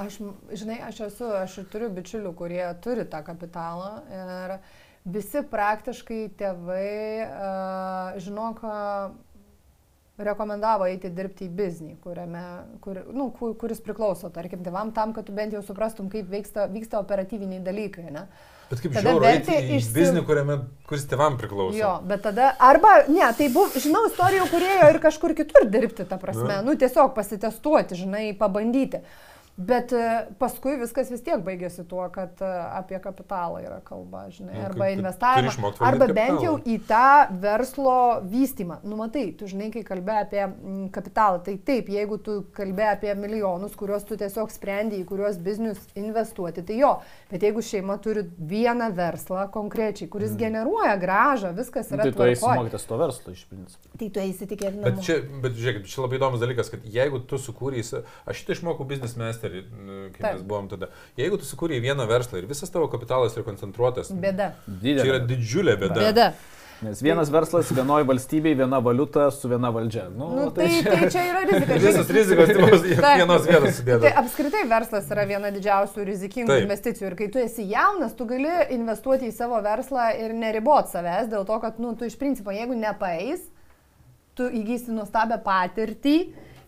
[0.00, 0.18] Aš,
[0.52, 4.58] žinai, aš esu, aš ir turiu bičiulių, kurie turi tą kapitalą ir
[5.08, 8.60] visi praktiškai tėvai, uh, žinok,
[10.18, 12.42] rekomendavo eiti dirbti į biznį, kuriame,
[12.80, 16.68] kur, nu, kur, kuris priklauso, tarkim, tėvam tam, kad tu bent jau suprastum, kaip vyksta,
[16.72, 18.26] vyksta operatyviniai dalykai, ne?
[18.70, 20.56] Bet kaip Tada žiauru eiti į išsi- biznį, kuriame,
[20.88, 21.76] kuris tevam priklauso.
[21.78, 26.08] Jo, bet tada, arba, ne, tai buvo, žinau, istorijų, kurie ėjo ir kažkur kitur dirbti,
[26.08, 29.04] ta prasme, nu, tiesiog pasitestuoti, žinai, pabandyti.
[29.56, 34.52] Bet e, paskui viskas vis tiek baigėsi tuo, kad e, apie kapitalą yra kalba, žinai,
[34.52, 37.94] Nu, arba investavimą, arba bent jau į tą verslo
[38.28, 38.76] vystymą.
[38.84, 43.14] Nu, matai, tu žinai, kai kalbė apie mm, kapitalą, tai taip, jeigu tu kalbė apie
[43.16, 46.92] milijonus, kuriuos tu tiesiog sprendi, į kuriuos biznius investuoti, tai jo,
[47.32, 52.26] bet jeigu šeima turi vieną verslą konkrečiai, kuris generuoja gražą, viskas Nu, yra tai tu
[52.28, 53.88] eisi tvarkoj, mokytis to verslo iš principo.
[53.96, 54.84] tai tu eisi tikėtina.
[54.90, 58.58] Bet čia, bet žiūrėkit, čia labai įdomus dalykas, kad jeigu tu sukūrei, sa- aš šitą
[58.60, 60.32] išmokau biznis masterį, nu, kai Taip.
[60.38, 60.88] mes buvom tada,
[61.18, 64.52] jeigu tu sukūrei vieną verslą ir visas tavo kapitalas yra koncentruotas, Bėda.
[64.66, 65.26] čia yra Didelė.
[65.32, 66.00] didžiulė bėda.
[66.02, 66.28] Bėda.
[66.84, 70.10] Nes vienas verslas vienoje valstybėje, viena valiuta su viena valdžia.
[70.12, 71.78] Nu, Nu, tai, tai čia yra rizika.
[71.86, 74.10] Visas rizikos vienos vietos Tai sudėta.
[74.20, 76.66] apskritai verslas yra viena didžiausių rizikingų Taip.
[76.66, 77.06] Investicijų.
[77.08, 81.46] Ir kai tu esi jaunas, tu gali investuoti į savo verslą ir neribot savęs dėl
[81.48, 83.40] to, kad nu, tu iš principo, jeigu nepaeis,
[84.36, 86.16] tu įgysi nuostabią patirtį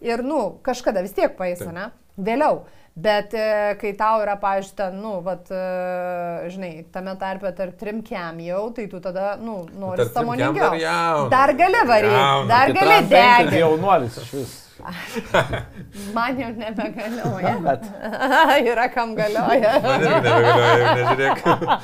[0.08, 1.74] ir, nu, kažkada vis tiek paeis, Taip.
[1.76, 1.90] ne?
[2.18, 2.64] Vėliau.
[2.98, 8.00] Bet e, kai tau yra, pavyzdžiui, ten, nu, vat, e, žinai, tame tarpe tarp trim
[8.02, 10.72] kem jau, tai tu tada, nu, nori samoningiau.
[10.74, 11.28] dar.
[11.30, 13.60] Dar gali varyti, dar gali degti.
[13.62, 14.56] Jaunuolis iš vis.
[16.14, 17.54] Man jau nebegalioja.
[17.62, 17.86] Bet
[18.72, 19.72] Yra kam galioja.
[19.82, 21.38] Man irgi nebegalioja, nežiūrėk.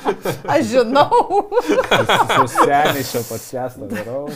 [0.55, 1.41] Aš žinau.
[2.35, 4.27] su seniai čia podcastą darau.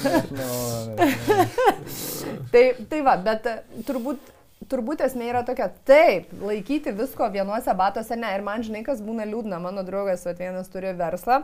[2.52, 3.56] tai, tai va, bet e,
[3.88, 4.36] turbūt,
[4.72, 8.30] turbūt esmė yra tokia, taip, laikyti visko vienuose batuose, ne.
[8.38, 11.44] Ir man žinai, kas būna liūdna, mano draugas, vat vienas turi verslą,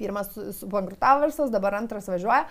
[0.00, 2.46] pirmas su- subankrutavo verslas, dabar antras važiuoja,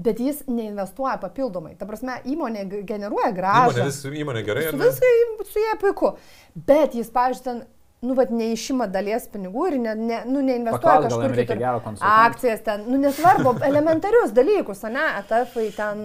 [0.00, 1.74] bet jis neinvestuoja papildomai.
[1.78, 3.84] Ta prasme, įmonė generuoja Įmonė, gražą.
[3.84, 4.64] vis, įmonė gerai.
[4.72, 5.12] Viskai
[5.52, 6.14] su jie puiku.
[6.56, 7.62] Bet jis, pavyzdžiui, ten,
[8.04, 12.04] nu, vad, neišima dalies pinigų ir ne, ne, nu, neinvestuoja Paklaus, kažkur kitur.
[12.08, 16.02] Akcijas ten, nu, nesvarbu, elementarius dalykus, ne, etafai ten,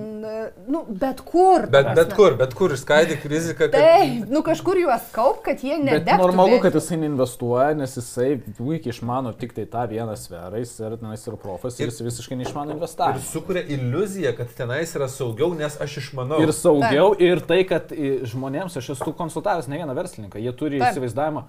[0.71, 1.67] nu, bet kur.
[1.71, 3.77] Bet, bet kur, bet kur išskaidyk riziką, kad...
[3.77, 6.17] Taip, nu kažkur juos kaup, kad jie Bet nedegtų.
[6.23, 10.97] normalu, kad jisai neinvestuoja, nes jisai puikiai išmano tik tai tą vieną sferą, jis yra
[10.99, 13.23] tenais ir profas ir jis visiškai neišmano Ir investavimo.
[13.29, 16.39] sukuria iliuziją, kad tenais yra saugiau, nes aš išmanau.
[16.43, 17.91] Ir saugiau, ir tai, kad
[18.31, 20.93] žmonėms, aš esu konsultavęs ne vieną verslininką, jie turi Taip.
[20.93, 21.45] įsivaizdavimą,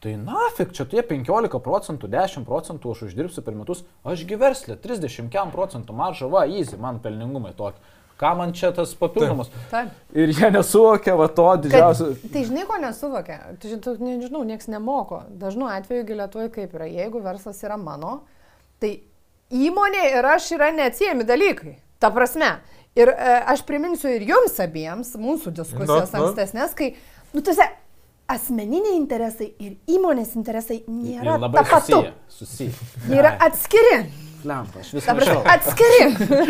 [0.00, 5.52] tai nafik, čia tie 15 procentų, 10 procentų aš uždirbsiu per metus, ašgi verslė, 30
[5.52, 7.80] procentų marža, va, easy, man pelningumai tokie.
[8.20, 9.48] Ką man čia tas papildomas?
[9.70, 9.94] Taip.
[10.12, 12.08] Ir jie nesuvokia va to Kad, didžiausio.
[12.34, 13.38] tai žinai, ko nesuvokia.
[13.62, 15.22] Tai, nežinau, niekas nemoko.
[15.40, 16.88] Dažnu atveju gilėtuoju kaip yra.
[16.92, 18.18] Jeigu verslas yra mano,
[18.76, 18.98] tai
[19.48, 21.78] įmonė ir aš yra neatsiejami dalykai.
[22.00, 22.58] Ta prasme.
[22.98, 26.26] Ir e, aš priminsiu ir jums abiems mūsų diskusijos Nu, nu.
[26.26, 26.90] ankstesnės, kai,
[27.32, 27.70] nu, tuose
[28.34, 32.02] asmeniniai interesai ir įmonės interesai nėra tapatu.
[32.28, 32.72] susiję.
[33.08, 34.02] Jie yra atskiri.
[34.40, 35.50] Lempa, aš Ta visą prasme, mačiau.
[35.52, 36.04] atskiri.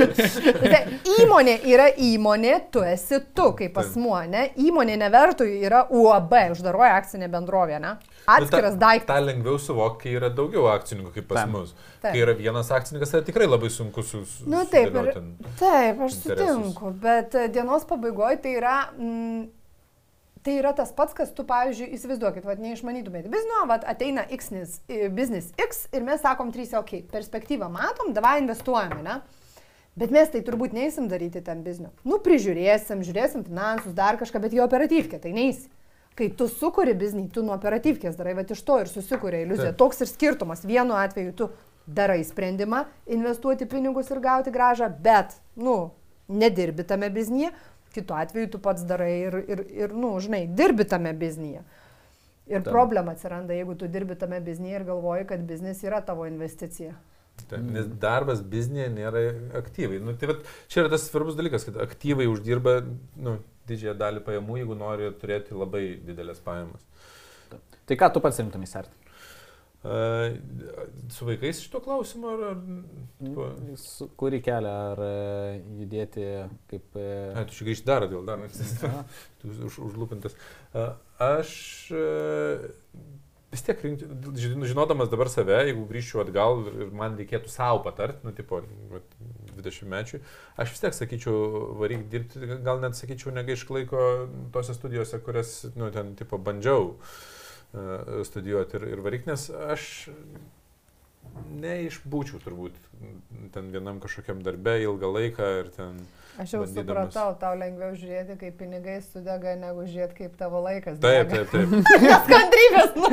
[0.72, 0.80] Tai
[1.16, 4.44] įmonė yra įmonė, tu esi tu kaip asmuo, ne?
[4.62, 7.96] Įmonė nevertųjų yra UAB, uždaroja akcinė bendrovė, ne?
[8.30, 9.24] Atskiras Ta daiktas.
[9.26, 11.50] lengviau suvokti, kai yra daugiau akcininkų kaip pas Taip.
[11.56, 11.74] mus.
[12.00, 12.12] Taip.
[12.14, 14.22] Kai yra vienas akcininkas, tai tikrai labai sunku su...
[14.36, 15.10] su Nu taip, ir,
[15.58, 16.46] taip, aš interesus.
[16.46, 19.48] sutinku, bet e, dienos pabaigoje tai yra, mm,
[20.44, 24.52] tai yra tas pats, kas tu, pavyzdžiui, įsivaizduokit, vad neišmanytumėte biznio, vad ateina X,
[25.16, 29.20] biznis X ir mes sakom 3, ok, perspektyvą matom, davai investuojame, ne?
[30.00, 31.90] Bet mes tai turbūt neįsim daryti ten biznio.
[32.06, 35.68] Nu, prižiūrėsim, žiūrėsim finansus, dar kažką, bet jo operatyvkė, tai neįsi.
[36.16, 39.72] Kai tu sukuri biznį, tu nuo operatyvkės darai, va iš to ir susikūrė iliuzija.
[39.72, 39.80] Taip.
[39.82, 40.64] Toks ir skirtumas.
[40.66, 41.48] Vienu atveju tu
[41.90, 45.92] darai sprendimą investuoti pinigus ir gauti gražą, bet, nu,
[46.30, 47.50] nedirbi tame biznyje,
[47.94, 51.62] kitu atveju tu pats darai ir, ir, ir nu, žinai, dirbi tame biznyje.
[52.50, 52.72] Ir Taip.
[52.72, 56.96] problema atsiranda, jeigu tu dirbi tame biznyje ir galvoji, kad biznis yra tavo investicija.
[57.46, 59.22] Taip, Nes darbas biznėje nėra
[59.60, 60.00] aktyvai.
[60.02, 62.80] Nu, tai vat, čia yra tas svarbus dalykas, kad aktyvai uždirba
[63.22, 63.38] nu,
[63.70, 66.82] didžiąją dalį pajamų, jeigu nori turėti labai didelės pajamas.
[67.86, 68.90] Tai ką tu pats rimtum įsert?
[71.08, 72.42] Su vaikais šito klausimo ar...
[72.50, 72.58] ar
[73.16, 73.46] tipo,
[73.80, 75.14] Su- Kurį kelią, ar e,
[75.80, 76.26] judėti
[76.68, 76.98] kaip...
[77.00, 78.44] e, ai, tu čia grįžti dar dėl dar,
[79.40, 80.36] tu už, užlūpintas.
[81.20, 81.54] Aš
[81.96, 82.68] uh,
[83.50, 83.80] vis tiek,
[84.36, 88.60] žinodamas dabar save, jeigu grįžčiau atgal ir man reikėtų savo patart, nu, tipo,
[88.92, 89.18] vat,
[89.56, 90.20] 20 mečių,
[90.60, 91.40] aš vis tiek sakyčiau,
[91.80, 94.06] varyk dirbti, gal net sakyčiau, negaišk laiko
[94.52, 96.94] tose studijose, kurias, nu, ten, tipo, bandžiau.
[96.94, 97.18] uh,
[98.26, 99.84] studijuoti ir, ir varyk, nes aš
[101.60, 102.78] neišbūčiau turbūt
[103.54, 106.00] ten vienam kažkokiam darbe ilgą laiką ir ten...
[106.40, 107.12] Aš jau Bandydamas.
[107.12, 110.94] supratau, tau lengviau žiūrėti, kaip pinigai sudega, negu žiūrėti, kaip tavo laikas.
[111.02, 111.44] Taip, dega.
[111.52, 111.98] taip, taip.
[112.06, 113.10] Nes kantrybės, nu,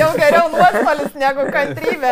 [0.00, 2.10] jau geriau nuostolis negu kantrybė.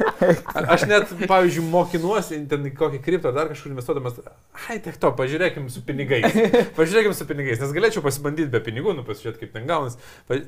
[0.74, 4.20] Aš net, pavyzdžiui, mokinuosi ten kokį kriptą ar dar kažkur investuodamas.
[4.66, 6.28] Ai, tiek to, pažiūrėkim su pinigais.
[6.76, 9.96] Pažiūrėkim su pinigais, nes galėčiau pasibandyti be pinigų, nu pasižiūrėti, kaip ten gaunas.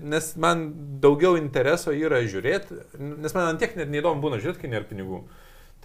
[0.04, 0.68] Nes man
[1.00, 5.24] daugiau intereso yra žiūrėti, nes man ant tiek net neįdomu būna žiūrėti, kai nėra pinigų.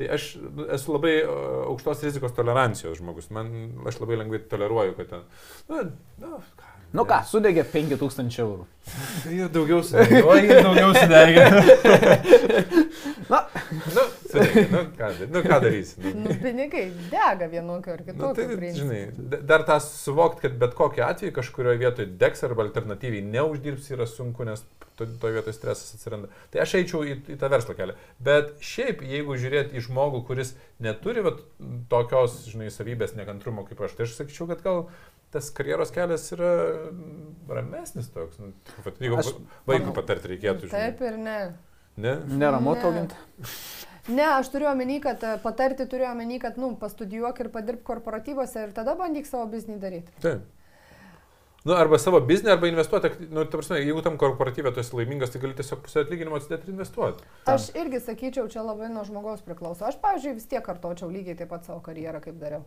[0.02, 0.24] Tai aš
[0.74, 1.14] esu labai
[1.70, 3.30] aukštos rizikos tolerancijos žmogus.
[3.30, 3.52] Man,
[3.86, 5.26] aš labai lengvai toleruoju, kad ten...
[5.70, 5.84] Nu,
[6.24, 8.66] nu, ką, Nu ką, sudegė 5000 eurų.
[9.38, 10.18] Ir daugiau sudegė.
[10.28, 11.46] O, ir daugiau sudegė.
[13.32, 13.40] Na,
[13.96, 14.66] nu, sudegė.
[14.74, 16.02] Nu, ką, nu, ką darysi?
[16.04, 16.12] Nu.
[16.26, 16.84] Nu, pinigai
[17.14, 18.34] dega vienokiu ar Nu, kitokiu.
[18.42, 18.90] tai, principu.
[18.90, 24.10] žinai, dar tą suvokti, kad bet kokiu atveju kažkurioje vietoje degs arba alternatyviai neuždirbs yra
[24.10, 24.66] sunku, nes
[25.00, 26.28] toje vietoje stresas atsiranda.
[26.54, 27.96] Tai aš eičiau į, į tą verslo kelią.
[28.20, 31.40] Bet šiaip, jeigu žiūrėti į žmogų, kuris neturi vat,
[31.90, 34.84] tokios, žinai, savybės nekantrumo kaip aš, tai aš sakyčiau, kad gal
[35.32, 36.52] tas karjeros kelias yra
[36.92, 38.40] mm, ramesnis toks.
[38.44, 38.52] Nu,
[38.86, 39.32] vat, jeigu Aš
[39.70, 40.82] vaikui manau- patarti reikėtų, žinai.
[40.92, 41.38] Taip ir ne.
[42.02, 42.18] Ne?
[42.42, 42.82] neramu Ne.
[42.82, 43.16] tauginti.
[44.12, 48.64] Ne, aš turiu omeny, kad e, patarti turiu omeny, kad, nu, pastudijuok ir padirbk korporatyvose
[48.66, 50.16] ir tada bandyk savo biznį daryti.
[50.24, 50.48] Taip.
[51.62, 53.12] Nu, arba savo biznį, arba investuoti.
[53.30, 56.66] Nu, ta prasme, jeigu tam korporatyvė tu esi laimingas, tai gali tiesiog pusę atlyginimo atsidėti
[56.66, 57.28] ir investuoti.
[57.54, 59.86] Aš irgi sakyčiau, čia labai nuo žmogaus priklauso.
[59.86, 62.66] Aš, pavyzdžiui, vis tiek kartočiau lygiai taip pat savo karjerą, kaip dariau.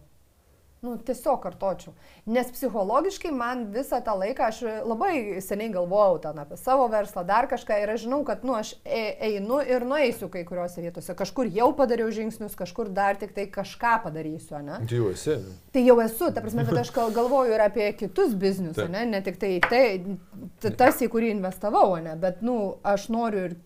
[0.85, 1.95] Nu, tiesiog kartočiau.
[2.29, 7.49] Nes psichologiškai man visą tą laiką, aš labai seniai galvojau ten apie savo verslą, dar
[7.49, 11.17] kažką ir aš žinau, kad, nu, aš e- einu ir nueisiu kai kuriuose vietose.
[11.17, 14.83] Kažkur jau padariau žingsnius, kažkur dar tik tai kažką padarysiu, ne?
[14.85, 15.39] Tai jau esi.
[15.73, 18.93] Tai jau esu, ta prasme, bet aš gal- galvoju ir apie kitus biznius, Taip.
[18.93, 19.85] ne, ne tik tai, tai
[20.77, 23.57] tas, į kurį investavau, ne, bet, nu, aš noriu ir,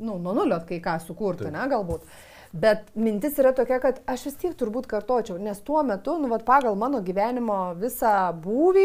[0.00, 1.58] nu, nuo nulio kai ką sukurti, Taip.
[1.58, 2.08] ne, galbūt.
[2.54, 6.44] Bet mintis yra tokia, kad aš vis tiek turbūt kartočiau, nes tuo metu, nu, vat,
[6.46, 8.84] pagal mano gyvenimo visą būvį,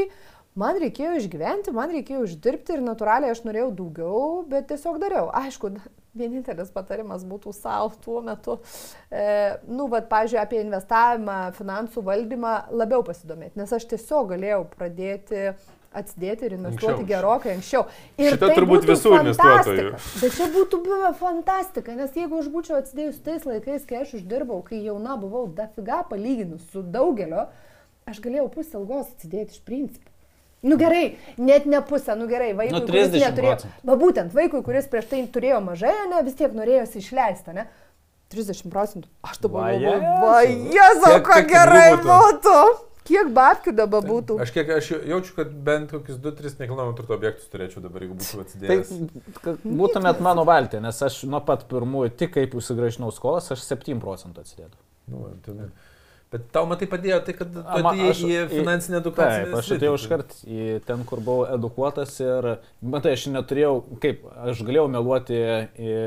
[0.57, 5.29] man reikėjo išgyventi, man reikėjo uždirbti ir natūraliai aš norėjau daugiau, bet tiesiog dariau.
[5.37, 5.69] Aišku,
[6.17, 8.57] vienintelis patarimas būtų savo tuo metu,
[9.13, 15.51] e, nu, vad, pažiūrėjau, apie investavimą, finansų valdymą labiau pasidomėti, nes aš tiesiog galėjau pradėti
[15.93, 17.07] atsidėti ir investuoti Anksčiau.
[17.09, 17.85] gerokai anksčiau.
[18.17, 19.91] Ir Šita tai turbūt visų investuotojų.
[19.95, 20.21] fantastika.
[20.21, 24.61] Bet čia būtų buvę fantastika, nes jeigu aš būčiau atsidėjus tais laikais, kai aš uždirbau,
[24.63, 27.47] kai jauna buvau dafiga palyginus su daugeliu,
[28.05, 30.05] aš galėjau pusę algos atsidėti iš principo.
[30.61, 33.69] Nu gerai, net ne pusę, nu gerai, vaikui, Nu, kuris 30 neturėjo.
[33.87, 37.65] Va būtent, vaikui, kuris prieš tai turėjo mažai, ne, vis tiek norėjosi išleisti, ne?
[38.29, 39.07] 30 procentų.
[39.23, 39.79] Aš Va, galvoju,
[40.75, 41.01] Jėzau.
[41.01, 42.11] va, Kiek- ką kiek pinigų gerai būtų?
[42.11, 42.57] būtų.
[43.09, 44.35] Kiek babkių dabar būtų?
[44.45, 48.39] Aš kiek aš jaučiu, kad bent kokius 2-3 nekilnojamo turto objektus turėčiau dabar, jeigu būčiau
[48.39, 48.91] Tai atsidėjęs.
[49.43, 53.97] kad būtumėt mano valtė, nes aš nuo pat pirmųjų, tik kaip užsigražinau skolas, aš 7
[54.03, 54.77] procentų atsidėdų.
[55.09, 55.71] Nu, ten,
[56.29, 59.47] bet tau matai padėjo tai, kad tu atėjai į į- finansinę edukaciją.
[59.49, 62.51] Taip, aš atėjau iškart į ten, kur buvau edukuotas ir,
[62.85, 63.73] matai, aš neturėjau,
[64.05, 64.21] kaip,
[64.53, 65.97] aš galėjau meluoti į,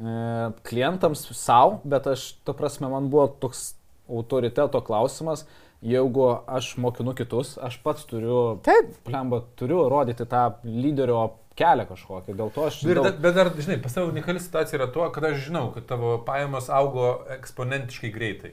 [0.00, 3.74] e, klientams savo, bet aš, to prasme, man buvo toks
[4.08, 5.44] autoriteto klausimas,
[5.82, 8.94] jeigu aš mokinu kitus, aš pats turiu, Taip.
[9.04, 12.82] plemba, turiu rodyti tą lyderio kelią kažkokį, dėl to aš...
[12.84, 15.70] Ir daug- da, bet dar, žinai, pas tavo unikali situacija yra tuo, kad aš žinau,
[15.74, 18.52] kad tavo pajamos augo eksponentiškai greitai.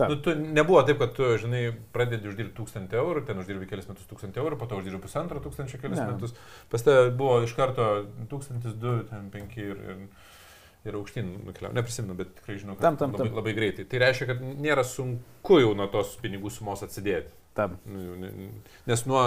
[0.00, 0.08] Taip.
[0.08, 4.06] Nu, tu, nebuvo taip, kad tu, žinai, pradedi uždirbti 1000 eurų, ten uždirbi kelias metus
[4.08, 6.06] 1000 eurų, po to uždirbi pusantro tūkstančio kelias Ne.
[6.14, 6.32] metus.
[6.72, 7.88] Pas tave buvo iš karto
[8.32, 9.98] 1002, ten 5 ir, ir,
[10.84, 11.74] ir aukštyn nukeliavo.
[11.76, 13.36] Neprisimenu, bet tikrai žinau, kad Tam, tam, labai, tam.
[13.36, 13.84] labai greitai.
[13.90, 17.34] Tai reiškia, kad nėra sunku jau nuo tos pinigų sumos atsidėti.
[17.52, 18.50] Taip, Nu, ne- ne-
[18.86, 19.20] Nes nuo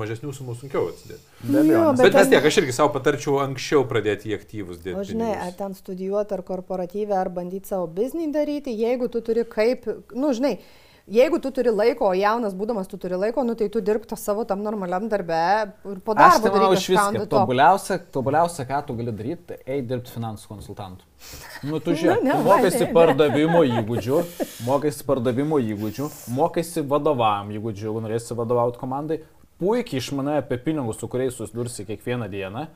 [0.00, 1.20] mažesnių sumų sunkiau atsidėti.
[1.44, 1.92] be abejo.
[1.96, 4.96] Bet Bet, vis tiek, aš irgi savo patarčiau anksčiau pradėti į aktyvus dėti.
[4.96, 5.46] O žinai, pinigus.
[5.46, 9.84] ar ten studijuoti, ar korporatyvę, ar bandyti savo biznį daryti, jeigu tu turi kaip,
[10.14, 10.58] nu žinai,
[11.08, 14.44] jeigu tu turi laiko, o jaunas būdamas tu turi laiko, nu tai tu dirbti savo
[14.44, 15.36] tam normaliam darbe
[15.92, 17.12] ir po Aš darbo tai manau iš viską.
[17.12, 17.44] the top.
[17.46, 21.04] Tobuliausia, tobuliausia, ką tu gali daryti, tai eiti dirbti finansų konsultantų.
[21.70, 22.92] Nu, tu žiūrėk, ne, ne.
[22.92, 24.18] pardavimo įgūdžių,
[24.66, 29.20] mokaisi pardavimo įgūdžių, mokaisi vadovavimo įgūdžių, jeigu norėsi vadovauti komandai,
[29.62, 32.66] puikiai išmanai apie pinigus, su kuriais susidursi kiekvieną dieną.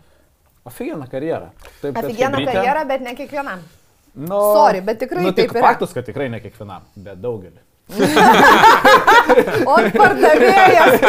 [0.65, 1.51] Ofigiena karjera.
[1.81, 3.61] Taip, Aфиgeną chebrytė- karjerą, bet ne kiekvienam.
[4.15, 5.63] Nu, Sorry, bet tikrai nu, taip tik yra.
[5.71, 7.63] Faktas, kad tikrai ne kiekvienam, bet daugelį.
[9.71, 11.03] O pardavėjas.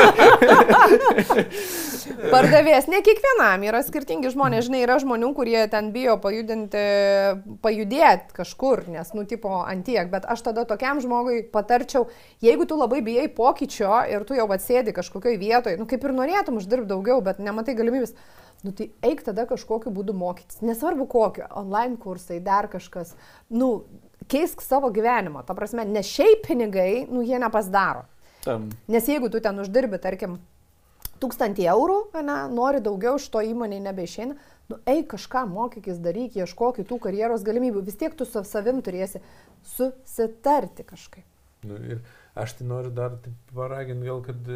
[2.34, 6.84] pardavėjas, ne kiekvienam, yra skirtingi žmonės, žinai, yra žmonių, kurie ten bijo pajudinti,
[7.64, 12.08] pajudėti kažkur, nes, nu, tipo, antiek, bet aš tada tokiam žmogui patarčiau,
[12.44, 16.62] jeigu tu labai bijai pokyčio ir tu jau atsėdi kažkokioj vietoje, nu, kaip ir norėtum
[16.62, 18.16] uždirbti daugiau, bet nematai galimybės.
[18.62, 20.60] Nu tai eik tada kažkokiu būdu mokytis.
[20.62, 23.16] Nesvarbu kokio, online kursai, dar kažkas.
[23.50, 23.72] Nu,
[24.32, 25.44] keisk savo gyvenimą.
[25.48, 28.06] Ta prasme, ne šiaip pinigai, nu jie nepasidaro.
[28.46, 28.70] Tam.
[28.90, 30.40] Nes jeigu tu ten uždirbi, tarkim,
[31.22, 34.38] tūkstantį eurų, ne, nori daugiau iš to įmonėje nebeišeina,
[34.72, 37.84] nu eik kažką mokykis, daryk, ieškok kitų karjeros galimybių.
[37.86, 39.22] Vis tiek tu su savim turėsi
[39.76, 41.28] susitarti kažkaip.
[41.68, 42.00] Nu, ir
[42.34, 43.20] aš tai noriu dar
[43.54, 44.50] paraginti, gal, kad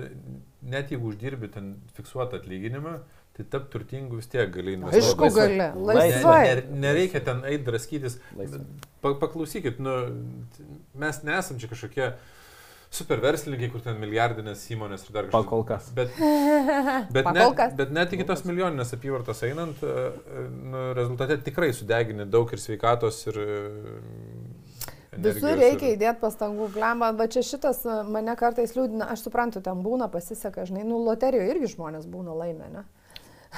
[0.65, 2.97] net jeigu uždirbi ten fiksuotą atlyginimą,
[3.35, 5.09] tai tap turtingu vis tiek gali investuoti.
[5.11, 5.89] Aišku, gali.
[5.89, 6.39] Laisvai.
[6.47, 8.15] Ne, ne, nereikia ten eiti draskytis.
[9.03, 9.97] Pa, paklausykit, nu,
[10.95, 12.13] mes nesam čia kažkokie
[12.95, 15.35] super verslininkai, kur ten milijardinės įmonės ir dar kažkas.
[15.35, 15.89] Pakol kas.
[15.97, 16.15] Bet,
[17.15, 17.73] bet, Pakol kas.
[17.73, 20.07] net, bet net iki tos milijoninės apyvartos einant, e,
[20.71, 23.41] nu, rezultate tikrai sudegini daug ir sveikatos, ir...
[23.41, 23.59] e,
[25.15, 29.27] energijos Visur reikia ir- įdėti pastangų, glemba, bet čia šitas e, mane kartais liūdina, aš
[29.27, 32.85] suprantu, ten būna, pasiseka, žinai, nu, loterijoje irgi žmonės būna laimę, ne?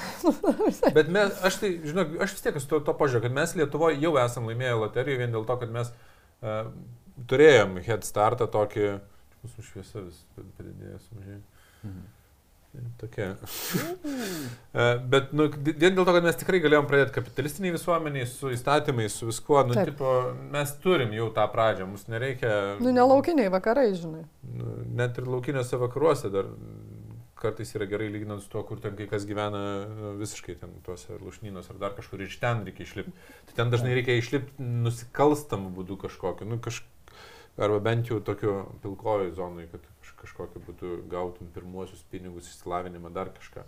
[0.98, 3.98] Bet mes, aš tai, žinok, aš vis tiek esu to, to požiūrio, kad mes Lietuvoje
[4.02, 6.68] jau esam laimėję loteriją vien dėl to, kad mes uh,
[7.30, 8.92] turėjom head startą tokį,
[9.42, 11.42] mūsų šviesa vis padidėjo, sumažėjo.
[11.82, 12.06] Mhm.
[13.00, 13.36] Tokia.
[14.74, 19.16] E, Bet nu, vien dėl to, kad mes tikrai galėjom pradėti kapitalistiniai visuomeniai, su įstatymais,
[19.18, 19.90] su viskuo, nu, Taip.
[19.90, 20.12] tipo,
[20.52, 22.52] mes turim jau tą pradžią, mums nereikia...
[22.82, 24.26] Nu, nelaukiniai vakarai, žinai.
[24.52, 26.52] Nu, net ir laukinėse vakaruose dar
[27.40, 31.18] kartais yra gerai lyginant su tuo, kur ten kai kas gyvena nu, visiškai ten tuose
[31.22, 33.12] lušnynuose ar dar kažkur iš ten reikia išlipti.
[33.48, 36.48] Tai ten dažnai reikia išlipti nusikalstamų būdų kažkokiu.
[36.48, 36.82] Nu, kaž...
[37.58, 38.52] Arba bent jau tokio
[38.84, 43.64] pilkojo zonai, kad kaž- kažkokiu būdu gautum pirmuosius pinigus, išsilavinimą, dar kažką.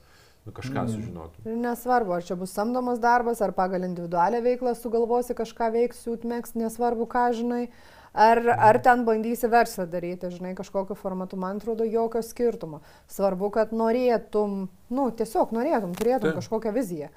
[0.47, 0.93] Nu, kažką Mm.
[0.95, 1.43] sužinotum.
[1.51, 6.55] Ir nesvarbu, ar čia bus samdomas darbas, ar pagal individualią veiklą sugalvosi kažką veiks, jūtmėgs,
[6.55, 7.65] nesvarbu, ką žinai.
[8.13, 12.81] Ar, ar ten bandysi verslą daryti, žinai, kažkokiu formatu, man atrodo, jokio skirtumo.
[13.11, 16.41] Svarbu, kad norėtum, nu, tiesiog norėtum, turėtum Taip.
[16.41, 17.11] kažkokią viziją.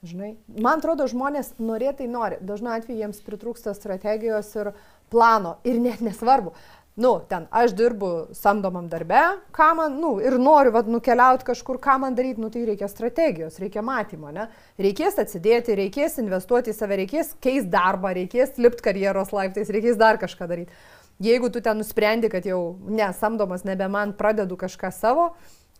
[0.00, 2.40] Žinai, man atrodo, žmonės norėtai nori.
[2.40, 4.72] Dažnu atveju jiems pritrūksta strategijos ir
[5.12, 5.58] plano.
[5.68, 6.54] Ir net nesvarbu.
[7.00, 9.20] Nu, ten aš dirbu samdomam darbe,
[9.56, 13.56] ką man, nu, ir noriu, vad, nukeliauti kažkur, ką man daryti, nu, tai reikia strategijos,
[13.62, 14.50] reikia matymo, ne?
[14.76, 20.20] Reikės atsidėti, reikės investuoti į save, reikės keisti darbą, reikės lipti karjeros laiptais, reikės dar
[20.20, 20.76] kažką daryti.
[21.24, 25.30] Jeigu tu ten nusprendi, kad jau nesamdomas, nebe man pradedu kažką savo,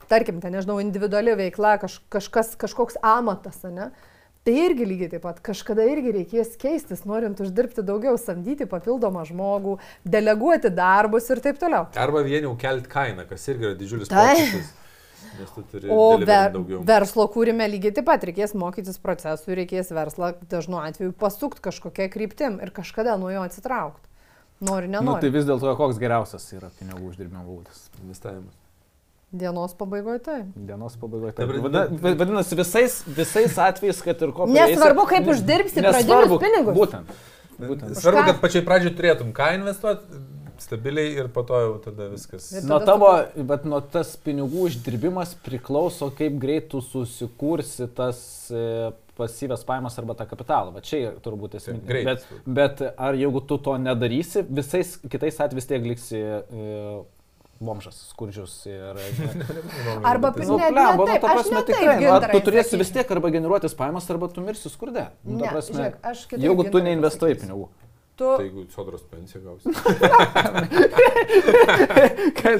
[0.08, 3.90] tarkim, ten, nežinau, individuali veikla, kaž, kažkas, kažkoks amatas, ne?
[4.44, 9.74] Tai irgi lygiai taip pat, kažkada irgi reikės keistis, norint uždirbti daugiau, samdyti papildomą žmogų,
[10.08, 11.90] deleguoti darbus ir taip toliau.
[12.00, 14.24] Arba vien jau kelt kainą, kas irgi yra didžiulis Tai.
[14.38, 14.70] pokytis.
[15.38, 16.80] Nes tu turi O ver, daugiau.
[16.88, 22.56] verslo kūrime lygiai taip pat reikės mokytis procesų, reikės verslą dažnu atveju pasukti kažkokia kryptim
[22.64, 24.08] ir kažkada nuo jo atsitraukti.
[24.64, 25.20] Nori, Nu, nenori.
[25.20, 27.86] tai vis dėlto koks geriausias yra pinigų uždirbimo būdas.
[28.02, 28.56] Investavimas.
[29.32, 30.40] Dienos pabaigoje tai.
[30.56, 31.34] Dienos pabaigoje.
[31.70, 34.48] Va- Vadinasi, visais, visais atvejais, kad ir ko.
[34.50, 36.78] Nesvarbu, prieisi, kaip uždirbsi nesvarbu, pradinius pinigus.
[36.80, 37.12] Būtent.
[37.60, 37.94] būtent.
[38.00, 40.18] Svarbu, kad pačiai pradžiai turėtum ką investuoti,
[40.60, 42.48] stabiliai ir po to jau tada viskas.
[42.58, 43.12] Ir Nuo tada tavo,
[43.52, 48.18] bet nuo tas pinigų uždirbimas priklauso, kaip greit tu susikursi tas
[48.50, 50.74] e, pasyvės pajamas arba tą kapitalą.
[50.74, 51.54] Va čia turbūt.
[51.86, 52.10] Greit.
[52.10, 57.00] Bet, bet ar jeigu tu to nedarysi, visais kitais atvejais tiek liksi e,
[57.60, 58.96] bomžas, skurdžius ir...
[60.08, 62.70] Arba Nu, Ne, ne nu, taip, prasme, ne taip, tikrai, nu, ar tu Gintarai, turėsi
[62.72, 62.80] sakysiu.
[62.84, 65.06] vis tiek arba generuotis pajamas, arba tu mirsi skurde.
[65.24, 67.68] Nu, Ne, prasme, žiūrėk, aš kitaip jeigu tu Gintarai neinvestuoji pinigų.
[68.20, 69.70] Tu, Tai jeigu sodros pensiją gausi.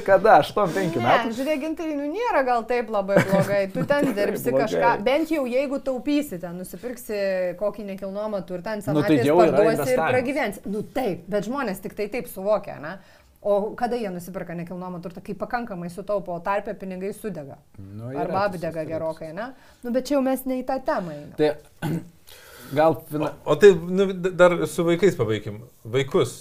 [0.05, 0.39] Kada?
[0.41, 1.33] 8-5 Ne, metų?
[1.37, 3.59] žiūrėk, gintai, nu nėra gal taip labai blogai.
[3.73, 7.21] Tu ten dirbsi kažką, bent jau jeigu taupysi, ten nusipirksi
[7.61, 10.63] kokį nekilnojamą turtą, Nu, tai senatvės jau yra parduosi ir pragyvensi.
[10.73, 12.95] Nu taip, bet žmonės tik tai taip suvokia, ne?
[13.41, 17.55] O kada jie nusipirka nekilnojamą turtą, kai pakankamai sutaupo, o tarpė pinigai sudega.
[17.81, 19.47] Nu, Arba apdega gerokai, ne?
[19.81, 21.33] Nu, bet čia jau mes ne į tą temą einame.
[21.39, 21.89] Tai
[22.77, 22.99] gal...
[23.09, 23.31] Fina...
[23.49, 25.57] O tai nu, dar su vaikais pabaikim.
[25.97, 26.35] Vaikus,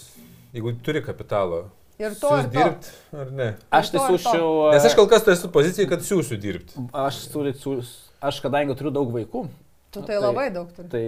[0.53, 1.63] jeigu turi kapitalo.
[2.01, 2.93] Ir to, ir dirbti
[3.23, 3.49] ar ne?
[3.81, 4.53] Aš tai siūščiau...
[4.73, 6.85] Nes aš kol kas tai esu pozicijai, kad siūsiu dirbti.
[6.97, 7.81] Aš siūlyčiau...
[8.29, 9.47] Aš kadangi turiu daug vaikų,
[9.91, 10.89] Tu tai tai- labai daug turi.
[10.93, 11.05] tai...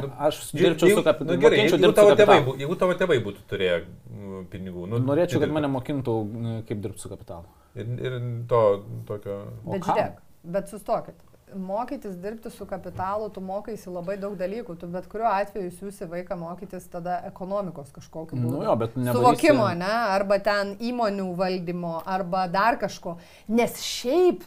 [0.00, 1.36] Aš Žiūrėk, dirbčiau su kapitalu.
[1.36, 4.86] nu, gerai, jeigu, tavo tėvai, jeigu tavo tėvai būtų turėję mm, pinigų.
[4.88, 7.44] Nu, Norėčiau, kad mane mokintų, n, kaip dirbti su kapitalu.
[7.76, 8.16] Ir, ir
[8.48, 8.60] to
[9.08, 9.36] tokio...
[9.66, 10.22] Bet žiūrėk,
[10.56, 11.18] bet sustokit.
[11.50, 16.36] Mokytis dirbti su kapitalu, tu mokaisi labai daug dalykų, tu bet kuriuo atveju siūsi vaiką
[16.38, 18.52] mokytis tada ekonomikos kažkokiu būdu.
[18.54, 19.90] Nu jo, bet nevarysi- Suvokimo, ne?
[20.14, 23.16] Arba ten įmonių valdymo, arba dar kažko.
[23.50, 24.46] Nes šiaip,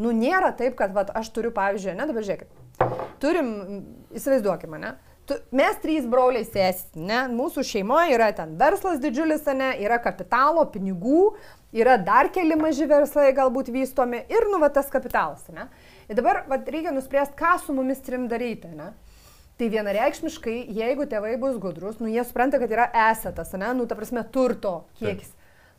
[0.00, 2.48] nu nėra taip, kad vat, aš turiu, pavyzdžiui, ne, dabar žiūrėkit,
[3.22, 3.52] turim,
[4.16, 4.94] įsivaizduokime, ne?
[5.28, 7.26] Tu, mes trys broliai sėsis, ne?
[7.28, 9.74] Mūsų šeimoje yra ten verslas didžiulis, ne?
[9.84, 11.34] Yra kapitalo, pinigų,
[11.76, 15.68] yra dar keli maži verslai galbūt vystomi ir nu va tas kapitalas, ne?
[16.08, 18.94] Ir dabar va, reikia nuspręsti, ką su mumis trim daryti, ne?
[19.58, 23.98] Tai vienareikšmiškai, jeigu tėvai bus gudrus, nu jie supranta, kad yra esetas, ne, nu ta
[23.98, 25.32] prasme turto kiekis.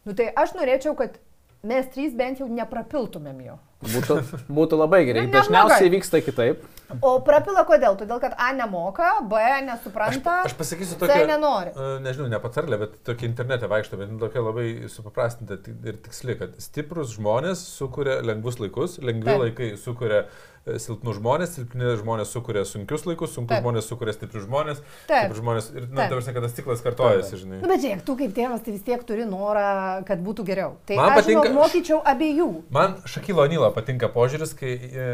[0.06, 1.16] Nu tai aš norėčiau, kad
[1.64, 3.56] mes trys bent jau neprapiltumėm jo.
[3.80, 4.16] Būtų,
[4.52, 5.22] būtų labai gerai.
[5.24, 5.46] Nu, neblogai.
[5.48, 6.66] Dažniausiai vyksta kitaip.
[7.06, 7.94] O prapila kodėl?
[7.96, 11.28] Todėl, kad A nemoka, B nesupranta, Aš pasakysiu C tokią...
[11.30, 11.70] nenori.
[11.78, 16.00] e, Nežinau, ne patarlė, bet tokia internete vaikšto, bet nu, tokia labai supaprastinta ti- ir
[16.02, 19.44] tiksli, kad stiprus žmonės sukuria lengvus laikus, lengvi Taip.
[19.46, 20.24] laikai sukuria
[20.66, 23.64] e, silpnus žmonės, silpni žmonės sukuria sunkius laikus, sunkus Taip.
[23.64, 25.30] žmonės sukuria stiprius žmonės, Taip.
[25.30, 26.16] stiprus žmonės ir, na, Taip.
[26.18, 27.62] tarsi, kad tas ciklas kartojasi, žinai.
[27.62, 29.70] Na, bet žiūrėk, tu kaip tėvas tai vis tiek turi norą,
[30.10, 30.74] kad būtų geriau.
[30.90, 32.50] Tai Man aš žinok, patinka- mokyčiau abiejų.
[32.74, 35.06] Man Šakilo Nilo patinka požiūris, kai e,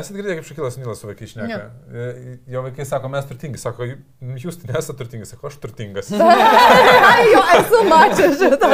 [0.00, 1.58] esate girdėję, kaip Šakilas Nilas su vaikais šneka.
[1.90, 3.98] E, Jo vaikai sako, mes turtingi, sako, "J-
[4.44, 6.10] jūs nesate turtingi, sako, aš turtingas.
[7.32, 8.70] Jo, esu mačięs šitą.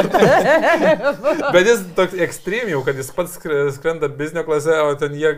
[1.55, 5.33] Bet jis toks ekstrem jau, kad jis pats skre- skrenda biznio klase, o ten jie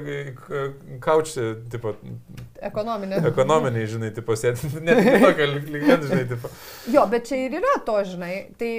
[1.04, 1.95] kaučia, tipo,
[2.62, 3.22] Ekonominė.
[3.30, 6.52] ekonominiai, žinai, tipo, sėdi, net tokio lygmens, žinai, tipo.
[6.91, 8.34] Jo, bet čia ir yra to, žinai.
[8.60, 8.72] Tai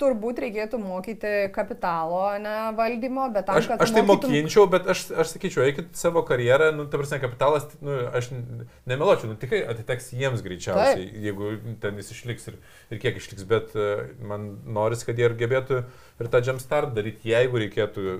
[0.00, 4.88] turbūt reikėtų mokyti kapitalo ne, valdymo, bet tam, Aš, kad aš tai mokytum- mokinčiau, bet
[4.90, 9.36] aš, aš sakyčiau, eikit savo karjerą, nu, ta prasme, kapitalas, nu, aš n- nemeluočiau, nu,
[9.38, 11.22] tikrai atiteks jiems greičiausiai, Taip.
[11.28, 11.52] jeigu
[11.84, 12.58] ten jis išliks ir,
[12.90, 15.84] ir kiek išliks, bet uh, man noris, kad jie ir gebėtų
[16.20, 18.18] ir tą jump start daryti, jeigu reikėtų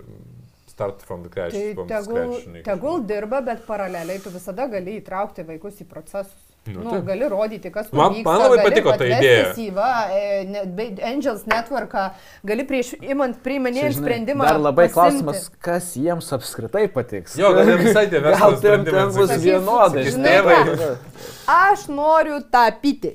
[0.74, 1.52] start from the crash.
[1.54, 2.32] Tai tegul,
[2.66, 6.34] tegul dirba, bet paraleliai tu visada gali įtraukti vaikus į procesus.
[6.66, 7.04] Nu, Nu, taip.
[7.04, 9.48] gali rodyti, kas Man- vyksta, man labai gali patiko ta idėja.
[9.54, 11.92] į va, e, ne- Angels Network,
[12.42, 14.46] gali prieš imant priiminėjant sprendimą.
[14.48, 14.94] Dar labai pasiimti.
[14.94, 17.36] klausimas, kas jiems apskritai patiks.
[17.36, 20.04] Jo, gal ne visai tie verslo Gal ten, ten sprendimai bus vienodai.
[20.08, 20.96] Žinai.
[21.46, 23.12] Aš noriu tapyti.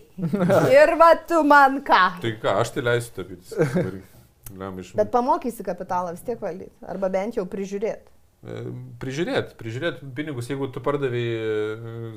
[0.71, 2.21] Ir va tu man ką.
[2.21, 4.03] Tai ką, aš tai leisiu tapyti.
[4.95, 6.71] Bet pamokysi kapitalą vis tiek valdyti.
[6.87, 8.09] Arba bent jau prižiūrėti.
[8.39, 8.59] E,
[9.01, 11.25] Prižiūrėti, prižiūrėti pinigus, jeigu tu pardavai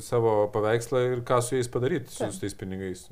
[0.05, 3.09] savo paveikslą ir ką su jais padaryti, su, tais pinigais.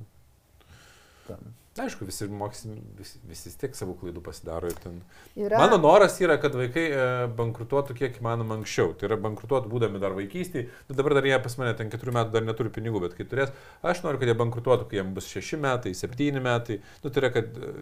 [1.26, 1.50] Tam.
[1.78, 4.96] Aišku, visi mokysim, visi, visi vis tiek savo klaidų pasidaro ir ten.
[5.38, 5.61] Yra...
[5.62, 7.04] Mano noras yra, kad vaikai e,
[7.38, 8.90] bankrutuotų kiek įmanoma anksčiau.
[8.98, 10.66] Tai yra bankrutuotų būdami dar vaikystėje.
[10.88, 13.54] Nu, dabar dar jie pas mane ten keturių metų dar neturi pinigų, bet kai turės,
[13.86, 16.80] aš noriu, kad jie bankrutuotų, kai jiems bus šeši metai, septyni metai.
[17.04, 17.72] Nu, tai yra, kad e,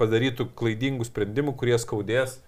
[0.00, 2.38] padarytų klaidingų sprendimų, kurie skaudės.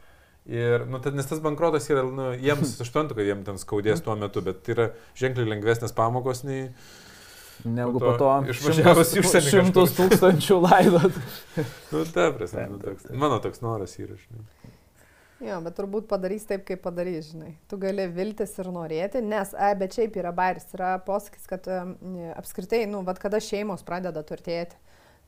[0.50, 4.02] Ir, nu, tad, nes tas bankrotas yra, nu, jiems, aš suprantu, kad jiems ten skaudės
[4.02, 4.88] tuo metu, bet tai yra
[5.18, 6.66] ženkliai lengvesnės pamokos nei...
[7.60, 11.18] Negu Po po to to išvažiavus į šimtus, šimtus tūkstančių laidot.
[11.92, 14.46] Nu, ta prasme, nu, toks, mano toks noras yra, žinai.
[15.44, 17.54] Jo, bet turbūt padarys taip, kaip padarys, žinai.
[17.68, 21.94] Tu gali viltis ir norėti, nes, ai, bet šiaip yra bairis, yra posakis, kad um,
[22.36, 24.76] apskritai, nu, vad kada šeimos pradeda turtėti.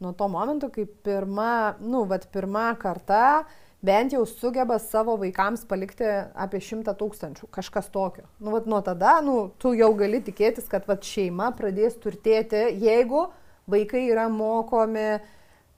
[0.03, 3.45] Nuo to momento, kai pirma, nu, vad pirma karta
[3.83, 6.07] bent jau sugeba savo vaikams palikti
[6.39, 8.27] apie šimtą tūkstančių, kažkas tokio.
[8.39, 13.27] Nu, vat nuo tada, nu, tu jau gali tikėtis, kad vat šeima pradės turtėti, jeigu
[13.71, 15.09] vaikai yra mokomi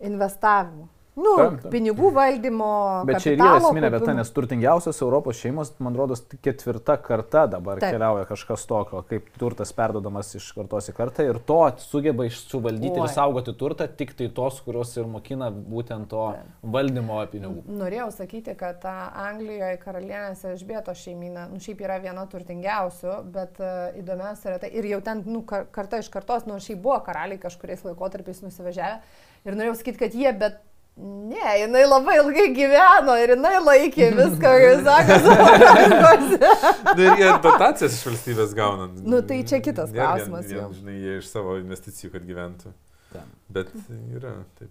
[0.04, 0.88] investavimu.
[1.14, 1.70] Nu, Taip, taip.
[1.70, 2.68] pinigų valdymo.
[3.06, 7.78] Bet čia ir yra esminė vieta, nes turtingiausios Europos šeimos, man rodos, ketvirta karta dabar
[7.78, 7.94] Taip.
[7.94, 12.98] Keliauja kažkas tokio, kaip turtas perdodamas iš kartos į kartą ir to sugeba iš- suvaldyti
[12.98, 13.04] Oi.
[13.06, 16.50] ir saugoti turtą tik tai tos, kurios ir mokina būtent to Taip.
[16.74, 17.62] valdymo pinigų.
[17.84, 24.50] Norėjau sakyti, kad Anglijoje karalienės Elžbieto šeimyna, nu šiaip yra viena turtingiausių, bet uh, įdomiausia
[24.50, 27.86] yra tai, ir jau ten, nu, kar karta iš kartos, nors šiaip buvo karaliai kažkuriais
[27.86, 28.98] laikotarpiais nusivažiavę.
[29.44, 30.58] Ir norėjau sakyti, kad jie, bet
[30.96, 36.52] ne, jinai labai ilgai gyveno ir jinai laikė viską, kaip sako, savo rankose.
[36.94, 38.86] Nu, ir jie dotacijas iš valstybės gauna.
[39.02, 40.68] Nu, tai čia kitas Nėra vien- klausimas vien, jau.
[40.78, 42.72] Žinai, jie iš savo investicijų, kad gyventų.
[43.14, 43.34] Ten.
[43.58, 43.72] Bet
[44.14, 44.70] yra, taip.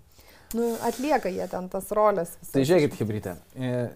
[0.54, 2.36] Nu, atlieka jie ten tas rolės.
[2.38, 2.52] visas.
[2.54, 3.32] Tai žiūrėkit, Hebrytė,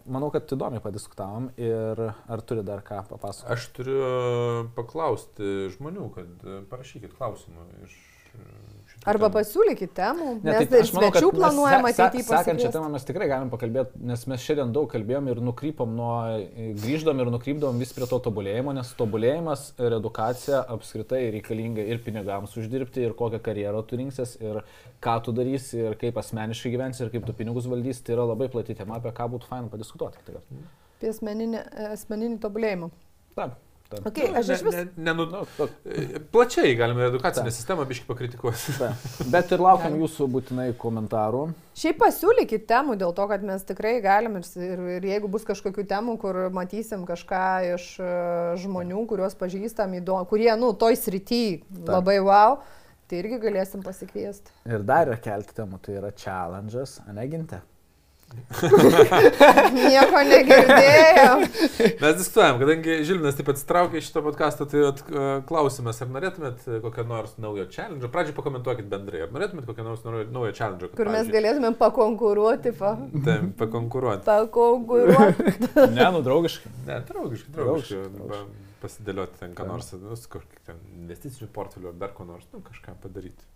[0.10, 3.54] manau, kad įdomiai padiskutavom ir ar turi dar ką papasakoti?
[3.54, 4.00] Aš turiu
[4.74, 7.94] paklausti žmonių, kad e, parašykit klausimų iš
[8.34, 8.48] e,
[9.08, 12.90] Arba pasiūlykit temų, Ne, nes tai manau, svečių mes planuojama se- se- ateityje Sekančią temą
[12.92, 16.12] mes tikrai galim pakalbėti, nes mes šiandien daug kalbėjom ir nukrypom nuo,
[16.84, 22.58] grįždom ir nukrypdom vis prie to tobulėjimo, nes tobulėjimas ir edukacija apskritai reikalinga ir pinigams
[22.60, 24.62] uždirbti, ir kokią karjerą tu rinksies, ir
[25.02, 28.04] ką tu darysi, ir kaip asmeniškai gyvensi, ir kaip tu pinigus valdysi.
[28.04, 30.20] Tai yra labai plati tema, apie ką būtų fain padiskutuoti.
[30.98, 32.92] Apie asmeninį, asmeninį tobulėjimą.
[33.38, 33.56] Taip.
[33.88, 34.76] Okay, aš iš vis.
[34.76, 37.56] Ne, ne, nu, Nu, tu- e, plačiai galime edukacinę Taip.
[37.56, 38.74] sistemą biškai pakritikuoti.
[38.80, 39.30] taip.
[39.32, 41.44] Bet ir laukiam jūsų būtinai komentarų.
[41.78, 45.86] Šiaip pasiūlykit temų dėl to, kad mes tikrai galim ir, ir, ir jeigu bus kažkokių
[45.88, 47.44] temų, kur matysim kažką
[47.76, 48.12] iš e,
[48.66, 52.60] žmonių, kuriuos pažįstam, įdomu, kurie, nu, toj srity labai wow,
[53.08, 54.52] tai irgi galėsim pasikviesti.
[54.68, 57.62] Ir dar yra kelti temų, tai yra challenge'as, aneginte.
[59.78, 61.34] Nieko negirdėjau.
[62.02, 66.66] Mes diskutuojam, kadangi Žilvinas taip atsitraukė iš šito podcast'o, tai at, e, klausimas, ar norėtumėt
[66.68, 68.10] e, kokią nors naujo challenge?
[68.14, 70.92] Pradžiui pakomentuokit bendrai, ar norėtumėt kokią nors naujo challenge?
[71.00, 72.94] Kur mes galėtumėm pakonkuruoti, pa,
[73.28, 74.24] Taip, pakonkuruoti.
[74.28, 75.52] pakonkuruoti.
[75.98, 76.74] Ne, nu draugiškai.
[76.88, 78.66] Ne, draugiškai, Draugiškai, draugiškai.
[78.78, 80.16] Pasidėlioti ten ką nors, nu,
[80.68, 83.48] ten investiciniu portfeliu ar dar ko nors, nu, kažką padaryti.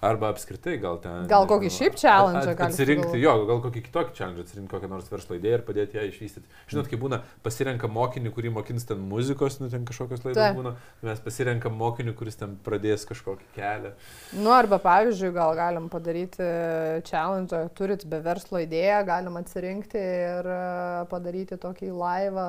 [0.00, 1.26] Arba apskritai gal ten.
[1.28, 5.36] Gal kokį nežinau, šiaip challenge Atsirinkti, jo, gal kokį kitokį challenge, atsirinkti kokią nors verslo
[5.36, 6.48] idėją ir padėti ją išvystyti.
[6.72, 10.72] Žinot, kai būna, pasirenka mokinį, kurį mokins ten muzikos, nu ten kažkokios laidos būna,
[11.04, 13.92] mes pasirenkam mokinį, kuris ten pradės kažkokį kelią.
[14.40, 16.48] Nu, arba pavyzdžiui, gal galim padaryti
[17.04, 20.62] challenge, turit be verslo idėją, galim atsirinkti ir e,
[21.12, 22.48] padaryti tokį laivą,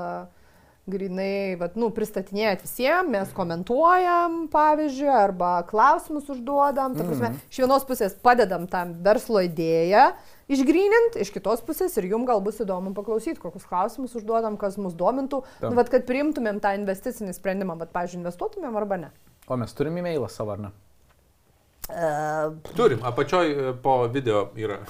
[0.90, 6.96] grinai, vat, nu, pristatinėjat visiems, mes komentuojam, pavyzdžiui, arba klausimus užduodam.
[6.98, 7.40] Ta prasme, Mhm.
[7.52, 10.12] iš vienos pusės padedam tam verslo idėją
[10.50, 14.94] išgrynint, iš kitos pusės ir jums gal bus įdomu paklausyti, kokius klausimus užduodam, kas mus
[14.94, 19.12] domintų, nu, vat, kad priimtumėm tą investicinį sprendimą, bet, pavyzdžiui, investuotumėm arba ne.
[19.48, 20.72] O mes turime e-mailą savo, ar ne?
[21.92, 24.78] Uh, Turim, apačioj e, po video yra.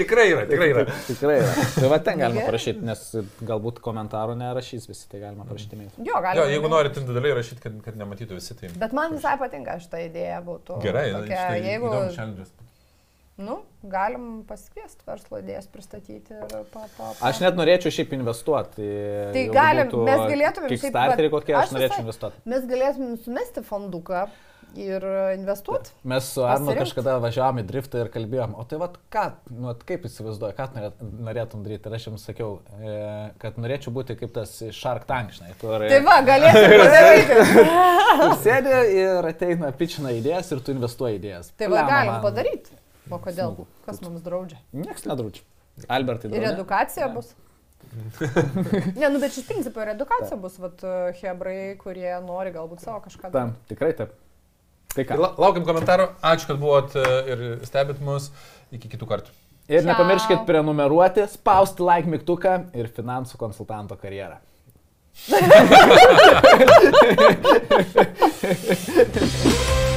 [0.00, 0.84] tikrai yra, tikrai yra.
[1.06, 1.54] Tikrai yra.
[1.78, 3.06] Tai va ten galima parašyti, nes
[3.48, 5.94] galbūt komentarų nerašys visi, tai galima parašyti e-mailą.
[5.96, 6.42] jo, galima.
[6.42, 8.68] Jo, jeigu norit individualiai rašyti, kad, kad nematytų visi, tai...
[8.84, 10.78] Bet man visai patinka šitą idėją būtų.
[10.84, 11.94] Gerai, tokia, jeigu...
[12.12, 12.52] challenge'as.
[13.36, 17.26] Nu, galim pasikviesti verslo idėjas pristatyti ir pa, pa, pa.
[17.26, 18.86] Aš net norėčiau šiaip investuoti.
[19.34, 22.42] Tai galim, mes galėtumėm šiaip, Kickstarterį vat, kokie, aš aš norėčiau investuoti.
[22.54, 24.28] Mes galėtumėm sumesti fonduką
[24.78, 25.04] ir
[25.34, 25.90] investuoti.
[26.10, 29.82] Mes su Arnu kažkada važiavom į driftą ir kalbėjom, o tai vad ką, nu, vat
[29.86, 31.90] kaip įsivaizduoji, ką tu norėt- norėtum daryti.
[31.90, 32.94] Ir aš jums sakiau, e,
[33.42, 37.66] kad norėčiau būti kaip tas Shark Tank, žinai, kur e, Tai va, galėtum padaryti.
[38.24, 41.52] kur sėdi ir ateina pičina idėjas ir tu investuoji idėjas.
[41.58, 42.63] Tai va, galim padaryti.
[43.10, 43.50] O kodėl?
[43.52, 43.66] smagu.
[43.84, 44.58] Kas mums draudžia?
[44.72, 45.42] Nieks nedraudžia.
[45.90, 46.52] Albertai, Ir draudžia?
[46.56, 47.34] edukacija bus.
[48.96, 50.80] ne, nu bet iš principo ir edukacija bus, vat,
[51.20, 54.10] hebrai, kurie nori galbūt savo kažką Tam, tikrai taip.
[54.94, 55.18] Tai ką?
[55.20, 56.06] La- Laukiam komentarų.
[56.22, 58.30] Ačiū, kad buvot e, ir stebit mus.
[58.72, 59.30] Iki kitų kartų.
[59.68, 59.90] Ir Ciao.
[59.90, 64.38] nepamirškit prenumeruoti, spausti like mygtuką ir finansų konsultanto karjerą.